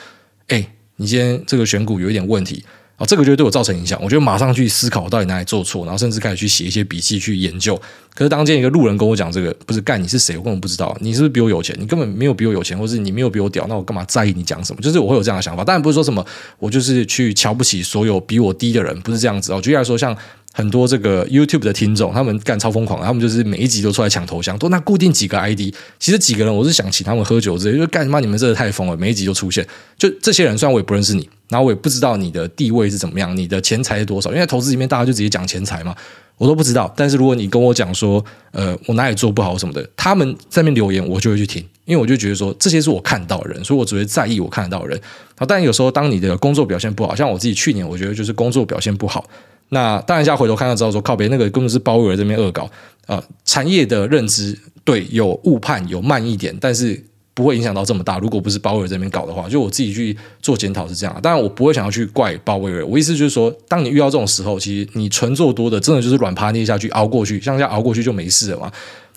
[0.48, 2.64] 哎，你今天这个选股有一点问题
[2.96, 7.80] 啊，这个就对我造成影响。”我就马上去思考到底哪里做错，然后甚至开始去写一些笔记去研究。
[8.12, 10.36] 可是当见一个路人跟我讲这个，不是干你是谁？
[10.36, 11.76] 我根本不知道，你是不是比我有钱？
[11.78, 14.82] 你根本没有比我有钱，或是你没有比我屌，那我干嘛在意你讲什么？
[14.82, 15.62] 就是我会有这样的想法。
[15.62, 16.26] 当然不是说什么
[16.58, 19.61] 我就是去瞧不起所有比我低的人，不是这样子哦。
[19.62, 20.16] 举例来说，像
[20.53, 25.72] 很多这个 YouTube 的听众，他们干超疯狂，他们就是每一集都出来抢头像，都那固定几个 ID。
[25.98, 28.20] 其实几个人，我是想请他们喝酒之类，就干什么？
[28.20, 29.66] 你们真的太疯了，每一集都出现。
[29.96, 35.94] 就这些人，虽然我也不认识你，然后我也不知道你的地位是怎么样，你的钱财是多少，因为投资里面大家就直接讲钱财嘛，
[36.36, 36.92] 我都不知道。
[36.96, 45.01] 但是如果你跟我讲说，呃，我哪里做不好什么的，他们在那边留言，我就会去听，因为我就觉得说这些是我看到的人，所以我只会在意我看得到的人。
[45.38, 49.24] 好，但有时候当你的工作表现不好，像我自己去年，我觉得就是工作表现不好。
[49.70, 52.64] 那当然，现在回头看到之后说，靠北那个根本是鲍威尔这边恶搞
[53.06, 53.24] 啊、呃！
[53.44, 57.02] 产业的认知对有误判有慢一点，但是
[57.34, 58.18] 不会影响到这么大。
[58.18, 61.20] 如果不是鲍威尔这边搞的话，就我自己去做检讨是这样。
[61.22, 62.84] 当然，我不会想要去怪鲍威尔。
[62.84, 68.70] 我意思就是说，当你遇到这种时候，其实你纯做多的，真的就是软趴捏下去熬过去，像这样熬过去就没事了嘛。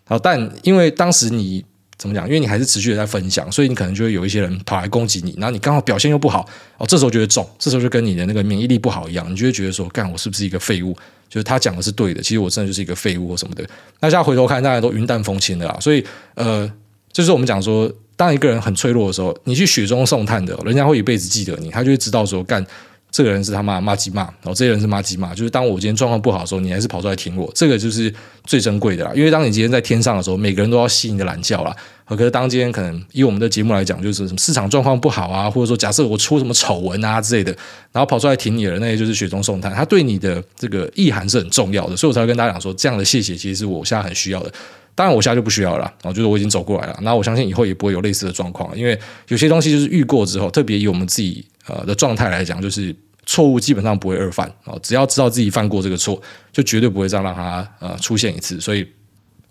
[0.06, 1.66] 好，但因为当时你。
[2.04, 2.28] 怎么讲？
[2.28, 6.46] 因为你还是持续的在分享，所以你可能就会有一些人跑来攻击你，然后你刚好表现又不好
[6.78, 10.94] 哦，这时候就会中，这时候就跟你的那个免疫力不好一样，你就会觉得说，干我是不是一个废物？
[11.30, 13.64] 就是他讲的是对的，其实我真的就是一个废物或什么的。
[14.02, 15.78] 那现在回头看，大家都云淡风轻的啦。
[15.80, 16.70] 所以呃，
[17.14, 22.66] 就是我们讲说，当一个人很脆弱的时候，你去雪中送炭的，人家会一辈子记得你，他就会知道说干。
[23.14, 28.12] 这个人是他妈妈鸡骂，然后这个人是妈鸡骂，就是当我今天状况不好的时候，你还是跑出来挺我，这个就是
[28.44, 29.12] 最珍贵的啦。
[29.14, 31.76] 因为当你今天在天上的时候，每个人都要吸你的懒觉啦。
[32.06, 37.56] 可是当今天可能以我们的节目来讲，就是什么市场状况不好啊，或者说假设我出什么丑闻啊之类的，
[37.92, 39.72] 然后跑出来挺你的，那也就是雪中送炭。
[39.72, 44.52] 他对你的这个意涵是很重要的，所以我才会跟大家讲说，这样的谢谢其实是我现在很需要的。
[44.96, 47.00] 当然我现在就不需要了，然后就是我已经走过来了。
[47.02, 52.96] 那我相信以后也不会有类似的状况，因为有些东西就是遇过之后，特别以我们自己呃的状态来讲，就是。
[53.26, 58.60] 错误基本上不会二犯啊，只要知道自己犯过这个错，就绝对不会再让它呃出现一次。
[58.60, 58.86] 所以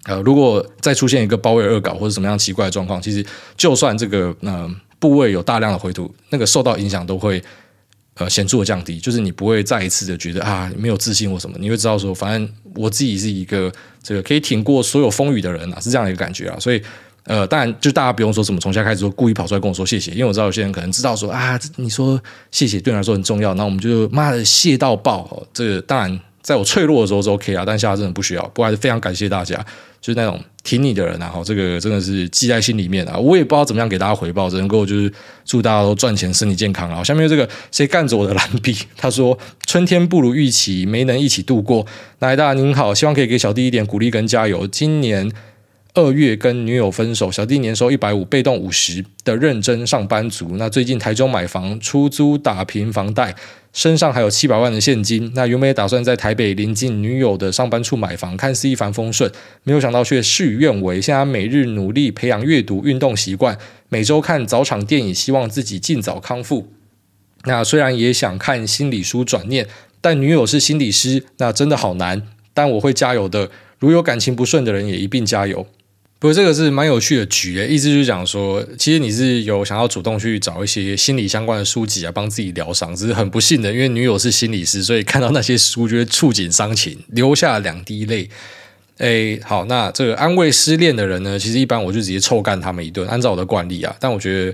[0.05, 3.25] 呃，如果再出现一个包围恶搞或者什么样奇怪的状况，其实
[3.57, 7.43] 就算这个呃部位有大量的回吐，那个受到影响都会
[8.17, 9.01] 呃显著的降低。
[9.01, 16.83] 就是你不会再一次的觉得啊没有自信或什么，你会知道说，反正我自己是一个这个可以挺过所有风雨的人啊，是这样的一个感觉啊，所以。
[17.25, 22.21] 呃，当然，就大家不用说什么，从现在开始说故意跑出来跟我说谢谢，因为我知道有些人可能知道说啊，你说
[22.51, 25.23] 谢谢对你来说很重要，那我们就妈的谢到爆。
[25.31, 28.43] 哦，这个当然，在我脆弱的时候是 OK 啊，但现在真的不需要。
[28.49, 29.55] 不过还是非常感谢大家，
[30.01, 33.17] 就是那种挺你的人啊，哈，这个真的是记在心里面啊。
[33.17, 35.13] 我也不知道怎么样给大家回报，只能够就是
[35.45, 37.05] 祝大家都赚钱、身体健康啊。
[37.05, 38.77] 下面这个谁干着我的蓝笔？
[38.97, 41.87] 他说春天不如预期，没能一起度过。
[42.19, 44.67] 来大您好，希望可以给小弟一点鼓励跟加油。
[44.67, 45.31] 今年。
[45.95, 50.57] 二月跟女友分手，小弟年收一百五，被动五十的认真上班族。
[50.57, 53.35] 那最近台中买房，出租打平房贷，
[53.75, 55.31] 身上还有七百万的现金。
[55.35, 59.31] 那原本也打算在台北临近女友的上班处买房，看似一帆风顺，
[59.65, 60.99] 没有想到却事与愿违。
[60.99, 63.59] 现在每日努力培养阅读、运动习惯，
[63.91, 66.73] 每周看早场电影，希望自己尽早康复。
[67.45, 69.69] 那虽然也想看心理书转念，
[70.01, 72.23] 但女友是心理师，那真的好难。
[72.55, 75.67] 但我会加油的，如有感情不顺的人也一并加油。
[76.23, 88.31] 不过这个是蛮有趣的局诶，意思就是讲说，其实你是有想要主动去找一些心理相关的书籍啊，帮自己疗伤，只是很不幸的，因为女友是心理师，所以看到那些书就会触景伤情，流下两滴泪。
[88.99, 93.93] 诶，好，那这个安慰失恋的人呢，其实一般我就直接臭干他们一顿，按照我的惯例啊。
[93.99, 94.53] 但我觉得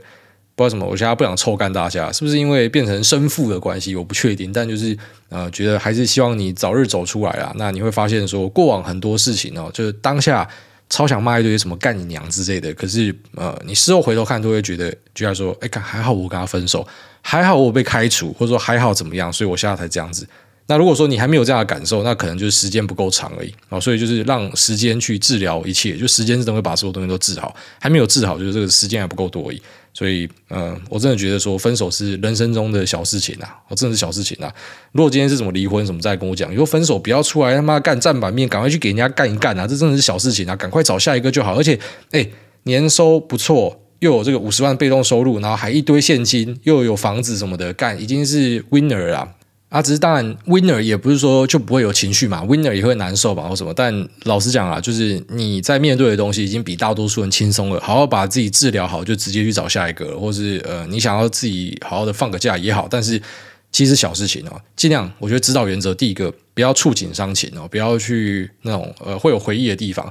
[0.57, 3.95] 不知道什么，我现在不想臭干大家，是不是因为变成生父的关系？
[3.95, 4.97] 我不确定，但就是
[5.29, 7.53] 呃，觉得还是希望你早日走出来啊。
[7.59, 10.49] 那你会发现说，过往很多事情哦，就是当下。
[10.91, 16.87] 超想骂一堆什么干你娘之类的，可是呃，你事后回头看都会觉得，居然说，哎，还好我跟他分手，
[17.21, 20.27] 还好我被开除，或者说还好怎么样，所以我现在才这样子。
[20.71, 23.81] 那如果说你还没有这样的感受，那可能就是时间不够长而已啊。
[23.81, 29.61] 所以就是让时间去治疗一切，就时间是等会把所有东西都治好，还没有治好，就是这个时间还不够多而已。
[29.95, 34.53] 所以，嗯、我真的觉得说分手是人生中的小事情啊，真的是小事情啊。
[34.93, 39.67] 如果今天是什么离婚什么，再跟我讲，以后分手不要出来他妈干占版面，赶快去给人家干一干啊！
[39.67, 41.57] 这真的是小事情啊，赶快找下一个就好。
[41.57, 41.77] 而且，
[42.13, 42.25] 哎，
[42.65, 49.35] 年收不错，又有这个五十万被动收入，然后还一堆现金，又有房子什么的，干已经是 winner 了。
[49.69, 53.73] 啊，只是当然，winner 也不是说就不会有情绪嘛，winner 也会难受吧，或什么。
[53.75, 62.89] 但老实讲啊，就是你在面对的东西已经比大多数人轻松了，好好把自己治疗好，就直接去找下一个，或是呃，你想要自己好好的放个假也好。
[62.91, 63.21] 但是
[63.71, 70.11] 其实小事情哦，尽量我觉得指导原则，第一个不要触景伤情哦，不要去那种呃会有回忆的地方。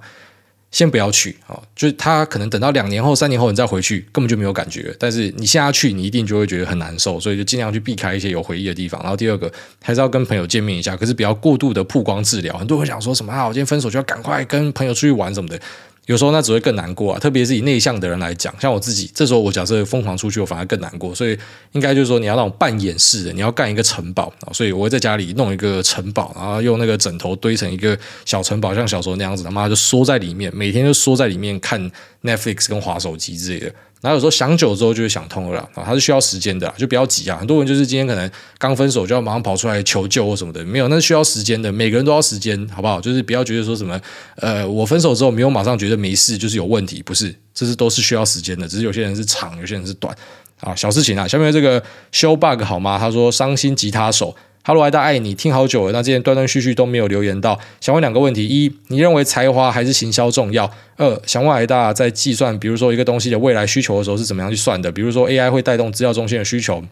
[0.70, 4.94] 先不要去啊，就是他可能等到两年后、三年后你再回去，根本就没有感觉。
[5.00, 9.02] 但是你现在去，你一定就会觉得很难受，所以就尽量去避开一些有回忆的地方。
[9.02, 9.52] 然后第二个，
[9.82, 12.58] 还是要跟朋友见面一下，可是不要过度的曝光治疗。
[12.58, 15.60] 很多人想说什么啊，我今天分手就要赶快跟朋友出去玩什么的。
[16.08, 21.14] 有时候那只会更难过啊，特别是以内向的人来讲，像我自己，这时候我假设疯狂出去，我反而更难过。
[21.14, 21.38] 所以
[21.74, 24.54] 应该就是说，你要那种扮演式的，你要干一个城堡啊。
[24.54, 31.92] 所以我会在家里弄一个城堡，然后用那个枕头堆成一个小城堡，像小时候那样子，他妈就缩在里面，每天就缩在里面看
[32.24, 33.74] Netflix 跟滑手机之类的。
[34.02, 37.36] 然后有时候想久之后就会想通了啦，啊，它是需要时间的，就不要急啊。
[37.38, 41.72] 很多人就是今天可能刚分手就要马上跑出来求救或什么的，没有，那是需要时间的。
[41.72, 43.02] 每个人都要时间，好不好？
[43.02, 44.00] 就是不要觉得说什么，
[44.36, 48.68] 呃，我分手之后没有马上觉得没事，就是有问题，不是，这是都是需要时间的。
[48.68, 50.16] 只是有些人是长，有些人是短，
[50.60, 51.28] 啊，小事情啊。
[51.28, 52.98] 下面这个修 bug 好吗？
[53.00, 54.36] 他说伤心吉他手。
[54.68, 55.94] 哈喽，爱大爱你，听好久了。
[55.94, 60.70] 那之前断断续续都没有留言到，想问两个问题：一，你认为才华还是行销重要？
[60.98, 64.92] 二，想问爱大在计算，比如说一个东西的未来需求的时候是怎么样去算的？
[64.92, 66.84] 比如说 AI 会带动资料中心的需求，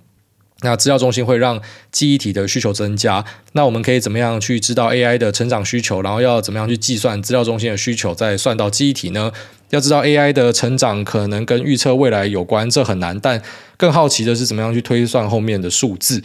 [0.61, 1.61] 那资料中心会让
[1.91, 6.01] 记忆体的需求增加，那我们可以怎么样去知道 AI 的成长需求？
[6.01, 9.29] 然后要怎么样去计算资料中心的需求，再算到记忆体呢？
[9.71, 13.41] 要知道 AI 的成长可能跟预测未来有关，这很难，但
[13.75, 16.23] 更好奇的是怎么样去推算后面的数字。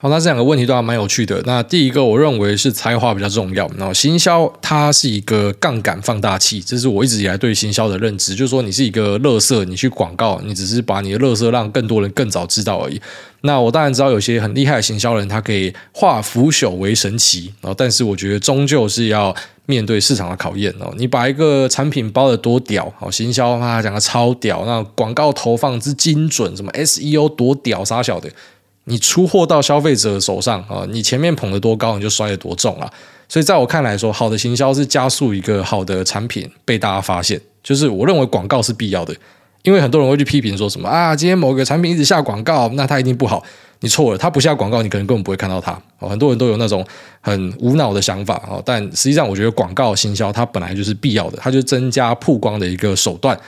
[0.00, 1.42] 好，那这两个问题都还蛮有趣的。
[1.44, 3.68] 那第一个，我认为是才华比较重要。
[3.76, 13.02] 然后行销它是一个杠杆放大器，这是我一直以来对行销的认知，就是说你是一个垃圾，你去广告，你只是把你的垃圾让更多人更早知道而已。
[13.40, 17.52] 那我当然知道有些很厉害的行销人，他可以化腐朽为神奇。
[17.60, 19.34] 然后，但是我觉得终究是要
[19.66, 20.94] 面对市场的考验哦。
[20.96, 28.30] 你把一个产品包得多屌，好，行销啊讲的超屌，那广告投放之精准，什么 SEO 多屌，啥小的。
[28.88, 32.90] 你出货到消费者手上啊，你前面捧得多高，你就摔得多重啊。
[33.28, 37.40] 所以在我看来说，好的行销是加速一个好的产品被大家发现。
[37.62, 39.14] 就是我认为广告是必要的，
[39.62, 43.44] 因为很多人会去批评说什么啊，今天某个产品一直下广告，那它一定不好。
[43.80, 45.78] 你错了，它不下广告，你可能根本不会看到它。
[45.98, 46.84] 很多人都有那种
[47.20, 53.38] 很无脑的想法，但实际上我觉得广告行销它本来就是必要的，它就增加曝光的一个手段。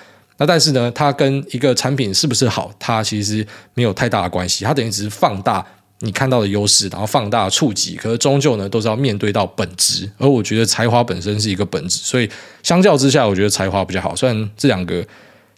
[0.41, 4.65] 那但是呢，它跟一个产品是不是好，它其实没有太大的关系。
[4.65, 5.63] 它等于只是放大
[5.99, 7.95] 你看到的优势，然后放大触及。
[7.95, 10.11] 可是终究呢，都是要面对到本质。
[10.17, 12.27] 而我觉得才华本身是一个本质，所以
[12.63, 14.17] 相较之下，我觉得才华比较好。
[14.17, 15.07] 虽然这两个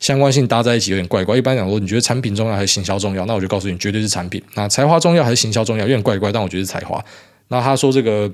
[0.01, 1.37] 相关性搭在一起有点怪怪。
[1.37, 3.25] 一般讲说，你觉得产品重要还是行销重要？
[3.25, 4.43] 那我就告诉你，绝对是产品。
[4.55, 5.83] 那才华重要还是行销重要？
[5.83, 7.03] 有点怪怪，但我觉得是才华。
[7.49, 8.31] 那他说这个。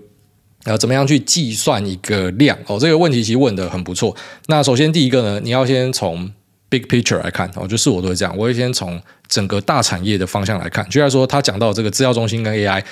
[0.64, 2.59] 呃，怎么样去计算一个量？
[2.66, 4.14] 哦，这个问题其实问得很不错。
[4.46, 6.28] 那首先第一个呢，你要先从
[6.68, 10.88] big picture 来看，哦，就是我都会这样，我会先从整个大产业的方向来看。
[10.88, 12.82] 就像说他讲到这个资料中心跟 AI，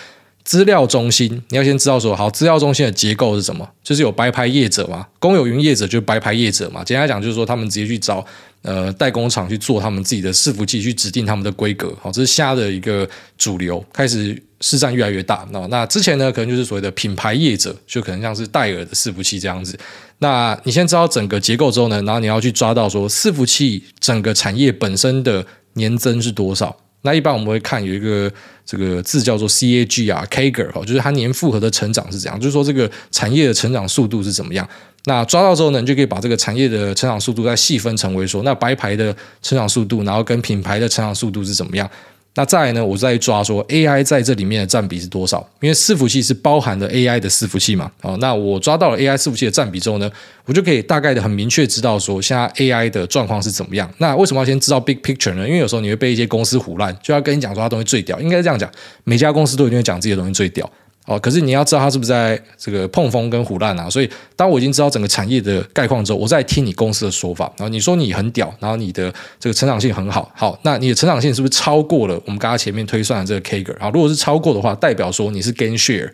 [0.44, 3.68] 资料中心你要先知道说，好，资料中心的结构是什么？
[3.82, 6.84] 就是有白牌业者嘛，公有云业者就是白牌业者嘛。
[6.84, 8.24] 简单来讲就是说，他们直接去找
[8.62, 11.94] 呃代工厂去做他们自己的伺服器，去指定他们的规格。
[12.00, 14.40] 好，这是虾的一个主流，开始。
[14.60, 19.78] 市占越来越大，那那之前呢，可能就是所谓的品牌业者，就可能像是戴尔的伺服器这样子。
[20.18, 25.44] 那你先知道整个结构之后呢，然后你要去抓到说伺服器整个产业本身的
[25.74, 26.74] 年增是多少。
[27.02, 28.32] 那一般我们会看有一个
[28.64, 34.66] 这个字叫做 CAG 啊，CAGR，就是它年复合的成长是怎样，就是说这个产业的成长速度是怎么样。
[35.04, 41.88] 那抓到之后呢，你就可以把这个产业的成长速度再细分成为说，那白牌的成长速度，然后跟品牌的成长速度是怎么样。
[42.36, 45.38] 那再来呢，我再抓说 AI 在这里面的占比是多少？
[45.60, 47.90] 因为伺服器是包含的 AI 的伺服器嘛。
[48.02, 50.10] 哦，那我抓到了 AI 伺服器的占比之后呢，
[50.44, 53.90] 我就可以大概的很明确知道说现在 AI 的状况是怎么样。
[53.98, 55.46] 那为什么要先知道 big picture 呢？
[55.46, 58.20] 因为有时候你会被一些公司唬烂，就要跟你讲说它东西最屌。
[58.20, 58.70] 应该是这样讲，
[59.04, 60.70] 每家公司都一定会讲自己的东西最屌。
[61.06, 63.88] 哦，可是你要知道它是不是在这个碰风跟唬烂啊？
[63.88, 67.44] 所以当我已经知道整个产业的概况之后，我再听你公司的说法。
[67.56, 73.80] 然后你说你很屌，然后你的这个成长性很好，好，那你的成长性是不是超过了我们刚刚前面推算的这个 CAGR？
[73.80, 76.10] 好，如果是超过的话，代表说你是 gain share，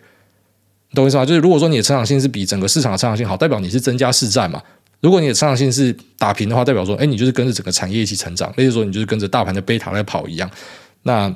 [0.93, 1.25] 懂我意思吗？
[1.25, 4.61] 就是如果说你的成长性是比整个市场的成长性好，代表你是增加市占嘛。
[5.01, 10.49] 如果你的成长性是打平的话，代表说，哎，你就是跟着整个产业一起成长，例如说你就是跟着大盘的贝塔在跑一样。
[11.01, 11.33] 那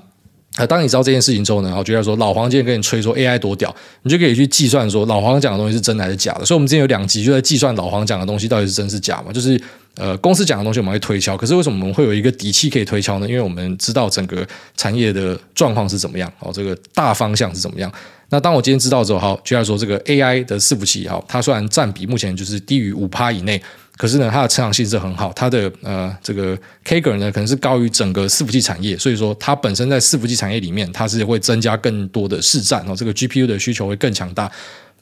[0.57, 6.45] 那当你知道这件事情之后呢，我觉得说老黄今天跟你吹说 AI 多屌，你就可以去计算说老黄讲的东西是真还是假的。
[6.45, 9.31] 所以，我们之前有两集就在计算老黄讲的东西到底是真是假嘛。
[9.31, 9.59] 就是
[9.95, 13.27] 呃，公司讲的东西我们会推敲，可是为什么我们会有一个底气可以推敲呢？
[13.27, 14.45] 因为我们知道整个
[14.75, 17.91] 产业的状况是怎么样，哦，这个大方向是怎么样。
[18.29, 23.61] 那当我今天知道之后，好，就要说这个 AI 的伺服器，好，它虽然占比目前就是低于五趴以内。
[23.97, 34.51] 可是呢，它的成长性是很好，它的呃这个 CAGR 呢可能是高于整个伺服器产业，所以说它本身在伺服器产业里面，它是会增加更多的市占哦，这个 GPU 的需求会更强大。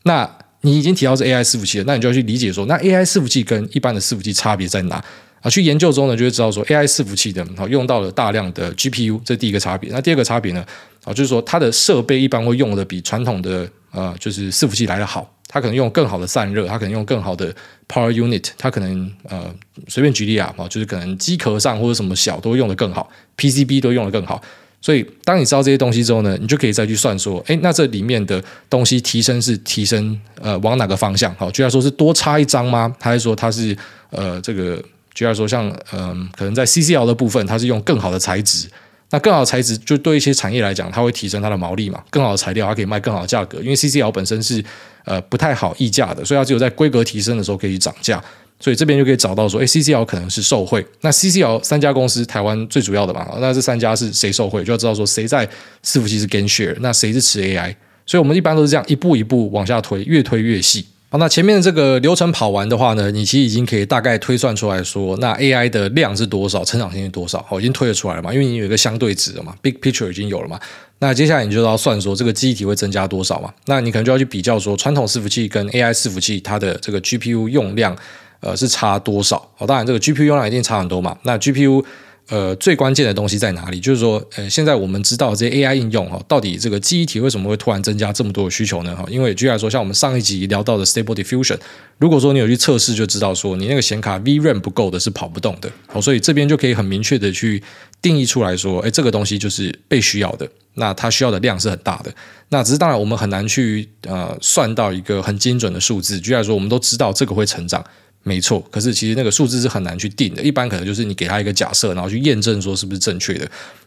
[0.04, 0.30] 那
[0.62, 5.04] 你已经提到是 AI 伺服器了，那你就要去理解说，那 AI 伺服器跟一般的伺服器差别在哪
[5.42, 5.50] 啊？
[5.50, 9.92] 去研究中呢，就会知道说 AI 伺服器的用到了大量的 GPU，这第一个差别。
[9.92, 10.66] 那第二个差别呢
[11.04, 13.70] 啊，就是说它的设备一般会用的比传统的。
[13.96, 17.54] 呃，就是伺服器来得好，它可能用更好的散热，它可能用更好的
[17.88, 19.50] power unit，它可能呃
[19.88, 24.42] 随便举例啊，就是可能机壳上或者什么小都用得更好，PCB 都用得更好。
[24.82, 31.34] 所以当你知道这些东西之后呢，你就可以再去算说，诶，那这里面的东西提升是提升呃往哪个方向？
[31.36, 32.94] 好，居然说是多插一张吗？
[33.00, 33.76] 还是说它是
[34.12, 34.76] 呃这个
[35.16, 38.68] 举例说像嗯、可能在 CCL 的部分，它是用更好的材质。
[39.12, 42.04] 那更好的材质，就对一些产业来讲，它会提升它的毛利嘛。
[42.10, 43.60] 更好的材料，它可以卖更好的价格。
[43.60, 44.64] 因为 CCL 本身是
[45.06, 48.22] 呃不太好溢价的，所以它只有在规格提升的时候可以涨价。
[48.60, 50.84] 所以这边就可以找到说，哎，CCL 可能是受贿。
[51.02, 54.64] 那 CCL 三家公司，台湾最主要的嘛，那这三家是谁受贿？
[54.64, 55.46] 就要知道说谁在
[55.84, 57.76] 伺服器是 gain share，那谁是持 AI。
[58.06, 60.86] 所以我们一般都是这样一步一步往下推，越推越细。
[61.18, 70.60] 那前面这个流程跑完的话呢，你其实已经可以大概推算出来说，那 AI 的量是多少，成长性是多少，好，已经推得出来了嘛，因为你有一个相对值了嘛，big picture 已经有了嘛。
[71.00, 77.96] 那接下来你就要算说这个记忆体会增加多少嘛，那你可能就要去比较说传统伺服器跟 AI 伺服器它的这个 GPU 用量，
[78.40, 79.48] 呃，是差多少？
[79.56, 81.18] 好，当然这个 GPU 用量一定差很多嘛。
[81.24, 81.84] 那 GPU。
[82.28, 83.80] 呃，最关键的东西在哪里？
[83.80, 88.96] 就是说，呃，现在我们知道这些 AI 应用哈，到底这个记忆体为什么会突然增加这么多的需求呢？
[88.96, 91.60] 哈，因为举例来说，像我们上一集聊到的 Stable Diffusion，
[92.00, 95.72] 如果说你有去测试，就知道说你那个显卡 VRAM 不够的是跑不动的。
[95.86, 97.62] 好，所以这边就可以很明确的去
[98.02, 102.12] 定义出来说，哎，这个东西就是被需要的，那它需要的量是很大的。
[102.50, 106.20] 那只是当然我们很难去呃算到一个很精准的数字。
[106.20, 107.86] 举例来说，我们都知道这个会成长。
[108.28, 110.42] 没错，可是其实那个数字是很难去定的。
[110.42, 113.42] 一般可能就是你给他一个假设，然后去验证说是不是正确的。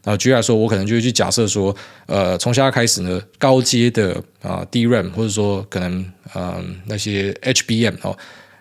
[0.05, 1.75] 然后举例来说，我可能就会去假设说，
[2.07, 5.99] 呃，从现在开始呢，高阶的啊、呃、DRAM 或者说可能
[6.35, 8.17] 嗯、呃、那些 HBM 哦，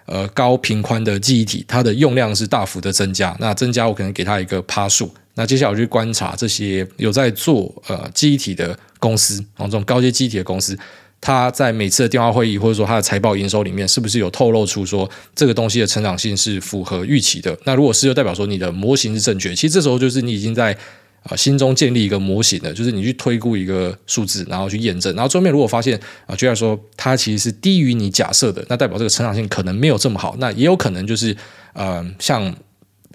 [0.07, 3.37] 呃高频宽的记忆体，它的用量是大幅的增加。
[3.39, 5.13] 那增加我可能给他一个趴数。
[5.35, 10.75] 那接下来我去观察这些有在做呃记忆体的公司，这种高阶记忆体的公司。
[11.19, 17.57] 他在每次的电话会议，或者说他的财报营收里面，是不是有透露出说这个东西的成长性是符合预期的？
[17.65, 19.53] 那如果是，就代表说你的模型是正确。
[19.53, 20.77] 其实这时候就是你已经在
[21.23, 25.13] 啊心中建立一个模型了，就是你去推估一个数字，然后去验证。
[25.15, 30.35] 然后最后面如果发现啊，就像说它其实是低于你假设的，那代表这个成长性可能没有这么好。
[30.37, 31.35] 那也有可能就是
[31.73, 32.55] 呃，像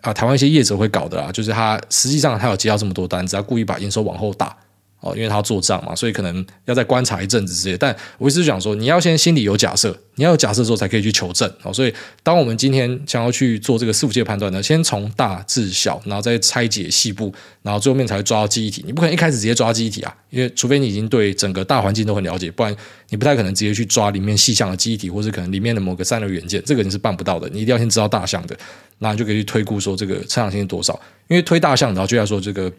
[0.00, 4.56] 啊台湾一些业者会搞的啊，就是他实际上他有接到这么多单子，他故意把营收往后打。
[5.02, 7.76] 哦，因为他要做账嘛，所以可能要再观察一阵子之类。
[7.76, 11.52] 但我一直讲说，你要先心里有假设，你要有假设之后才可以去求证。
[11.64, 11.92] 哦，所以
[12.22, 18.84] 当我们今天想要去做这个伺服器的判断呢，先从大至小，然后再拆解细部，然后最后面才会抓到记忆体。
[18.86, 22.72] 你不可能一开始直接抓记忆体啊，因为除非你已经对整个大环境都很了解，不然
[23.08, 27.48] 你不太可能直接去抓里面细项的记忆体，或是可能里面的某个散热元件，这个你是办不到的。
[27.48, 28.56] 你一定要先知道大项的，
[28.98, 30.92] 那你就可以去推估说这个成长性是多少。
[31.26, 32.72] 因为推大项，然后就要说这个。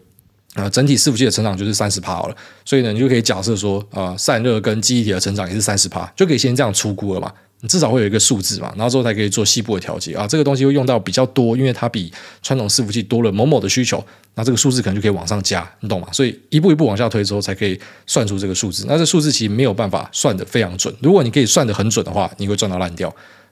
[0.54, 7.32] 啊，整体伺服器的成长就是三十趴好了，所以呢，你就可以假设说，呃，散热跟记忆体的成长也是三十趴，就可以先这样出估了嘛。
[7.60, 10.26] 你至少会有一个数字嘛，然后之后才可以做细部的调节啊。
[10.26, 16.06] 这个东西会用到比较多，因为它比传统伺服器多了某某的需求，那这个数字可能就可以往上加，你懂吗？
[16.12, 18.84] 所以一步一步往下推之后，才可以算出这个数字。
[18.86, 23.10] 那这数字其实没有办法算得非常准，如果你可以算得很准的话，你会赚到烂掉。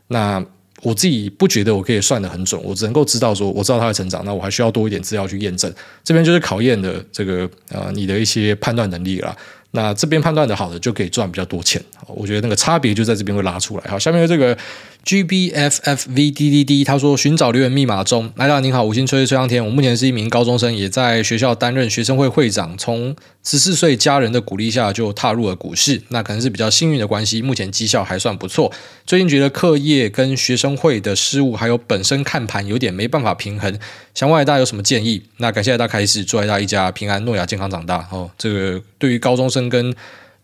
[0.09, 0.45] 那
[0.83, 5.73] 我自己不觉得我可以算得很准，我只能够知道说，我知道它的成长，那我还需要多一点资料去验证。
[6.03, 9.37] 这边就是考验的这个呃你的一些判断能力了。
[9.75, 13.85] 那这边判断的好的就可以赚比较多钱，我觉得那个差别就在这边会拉出来。
[13.89, 14.57] 好，下面这个。
[15.05, 18.33] G B F F V D D D，他说寻找留言密码中。
[18.37, 19.65] 来到您好，五星吹吹上天。
[19.65, 22.79] 我目前是一名高中生，也在学校担任学生会会长。
[22.79, 26.01] 从十四岁家人的鼓励下，就踏入了股市。
[26.11, 28.73] 那可能是比较幸运的关系，目前绩效还算不错。
[29.05, 33.77] 最近觉得课业跟学生会的事务，还有本身看盘有点没办法平衡。
[34.15, 35.21] 想问大家有什么建议？
[35.39, 38.07] 那感谢大家开始，祝大家一家平安、诺亚、健康长大。
[38.13, 39.93] 哦，这个对于高中生跟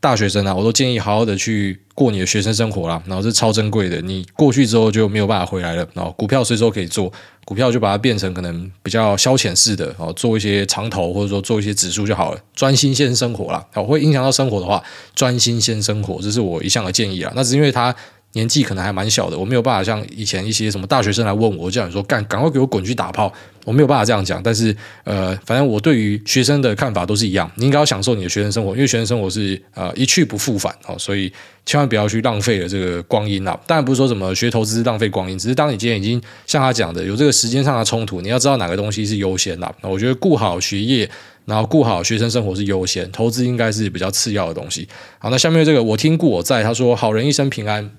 [0.01, 3.03] 大学生啊，我都建议好好的去过你的学生生活啦。
[3.07, 5.86] 然后是超珍贵的，你过去之后就没有办法回来了。
[5.94, 7.12] 然后股票随时都可以做，
[7.44, 12.40] 股票就把它变成可能比较消遣式的哦，做一些长投或者说做一些指数就好了。
[12.55, 14.82] 专心先生活啦，好，会影响到生活的话，
[15.14, 17.32] 专心先生活，这是我一向的建议啊。
[17.34, 17.94] 那是因为它。
[18.35, 23.33] 年纪可能还蛮小的，我没有办法像以前一些什么大学生来问我，叫你说干，赶快给我滚去打炮，
[23.64, 24.41] 我没有办法这样讲。
[24.43, 24.74] 但是
[25.05, 31.33] 呃，反正我对于学生的看法都是一样，你应该要享受你的学生生活，因为学生生活是呃一去不复返哦，所以
[31.64, 33.59] 千万不要去浪费了这个光阴啦。
[33.66, 39.74] 当然不是说什么学投资浪费光阴，只是当你今天已经像他讲的有这个时间上的冲突，你要知道哪个东西是优先啦。
[39.81, 41.09] 那我觉得顾好学业，
[41.47, 44.87] 然后顾好学生生活是优先，投资应该是比较次要的东西。
[45.18, 47.91] 好，那下面这个我听故我在，他说好人一生平安。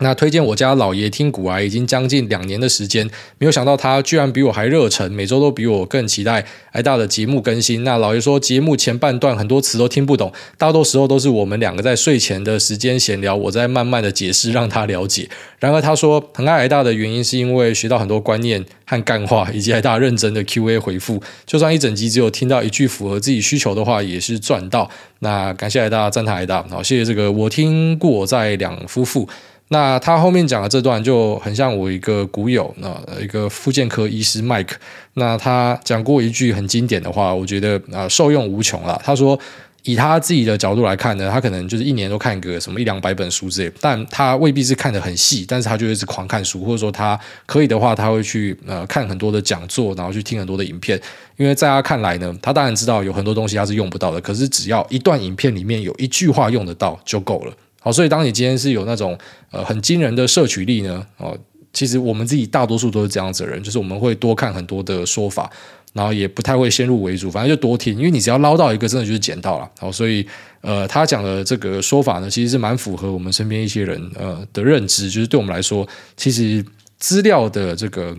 [0.00, 7.84] 那推荐我家老爷听股癌已经将近两年的时间，没有想到他居然比我还热忱，每周都比我更期待癌大的节目更新。
[7.84, 15.28] 那老爷说节目前半段很多词都听不懂，大多时候都是我们两个在睡前的时间闲聊，我在慢慢的解释让他了解。
[15.60, 24.90] 然而他说很爱癌大的原因是因为学到很多观念和干话，以及癌大认真的 Q&A 回复，就算一整集只有听到一句符合自己需求的话，也是赚到。
[25.18, 29.28] 那感谢癌大，赞叹癌大，好，谢谢这个我听过在两夫妇。
[29.72, 34.72] 那他后面讲的这段就很像我一个股友，那一个复健科医师 Mike，
[35.14, 39.00] 那他讲过一句很经典的话，我觉得啊受用无穷了。
[39.04, 39.38] 他说，
[39.84, 47.16] 以他自己的角度来看呢，他可能就是一年都看个什么一两百本书之类，但他未必是看得很细，但是他就一直狂看书，或者说他
[47.46, 51.00] 可以的话，他会去呃看很多的讲座，然后去听很多的影片，
[51.36, 57.52] 因为在他看来呢，他当然知道有很多东西他是用不到的，可是只要一段影片里面有一句话用得到就够了。
[57.82, 59.18] 好，所以当你今天是有那种
[59.50, 61.36] 呃很惊人的摄取力呢，哦，
[61.72, 65.50] 其实我们自己大多数都是这样子的人，就是我们会多看很多的说法，
[65.94, 69.70] 然后也不太会先入为主，反正就多听，因为你只要捞到一个，真的就是捡到了。
[69.78, 70.26] 好，所以
[70.60, 76.62] 呃，他讲的这个说法呢，其实是蛮符合我们身边一些人呃的认知，就是对我们来说，其实
[76.98, 78.14] 资料的这个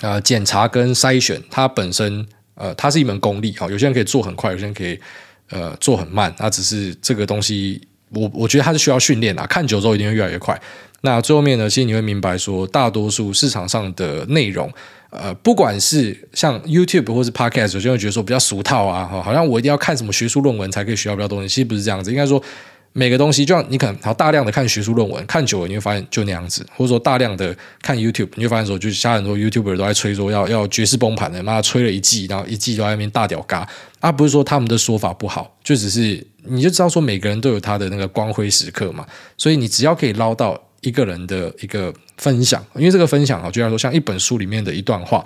[0.00, 2.26] 呃检查跟筛选，它本身
[2.56, 3.54] 呃它是一门功力。
[3.56, 4.98] 好，有些人可以做很快，有些人可以
[5.50, 7.80] 呃做很慢，那只是这个东西。
[8.10, 10.60] 我我觉得它是需要训练啊，看久之后一定会越来越快。
[11.02, 14.72] 那最后面呢，其实你会明白说，大多数市场上的内容，
[15.10, 21.54] 呃，不管是像 YouTube 或是 Podcast，有些人会觉得说比较俗套啊，好像我一定要看什么学术论文才可以学到比较多东西。
[21.54, 22.42] 其实不是这样子，应该说。
[22.92, 33.68] 每个东西，就像你可能好大量的看学术论文，看久了你会发现就那样子，或者说大量的看 YouTube，你会发现说，就是像很多 YouTuber 都在吹说要要绝世崩盘的，妈吹了一季，然后一季都在那边大屌嘎，
[34.00, 45.24] 啊，不是说他们的说法不好，就只是你就知道说每个人都有他的那个光辉时刻嘛，所以你只要可以捞到一个人的一个分享，因为这个分享啊，就像说像一本书里面的一段话，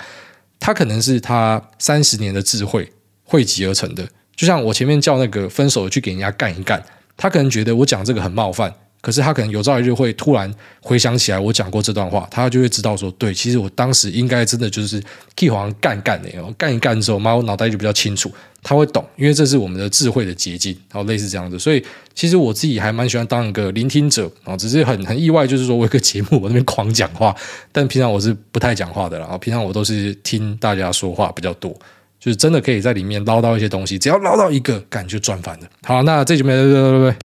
[0.60, 2.92] 它可能是他三十年的智慧
[3.24, 4.06] 汇集而成的，
[4.36, 6.82] 就像我前面叫那个分手去给人家干一干。
[7.16, 15.02] 他可能觉得我讲这个很冒犯，可是他可能有朝一日会突然回想起来我讲过这段话，他就会知道说，对，其实我当时应该真的就是
[15.36, 18.32] 替黄干干的，干一干之后，妈，我脑袋就比较清楚，
[18.62, 21.84] 他会懂，因为这是我们的智慧的结晶，然后类似这样子，所以
[22.14, 27.34] 其实我自己还蛮喜欢当一个聆听者啊，只是很很意外，就是说我有个节目我那边狂讲话，
[27.70, 31.76] 但平常我是不太讲话的啦，然后平常我都是听大家说话比较多。
[32.22, 35.66] 就是真的可以在里面捞到一些东西，只要捞到一个，感觉赚翻了。
[35.82, 37.16] 好，那这集没了，拜拜。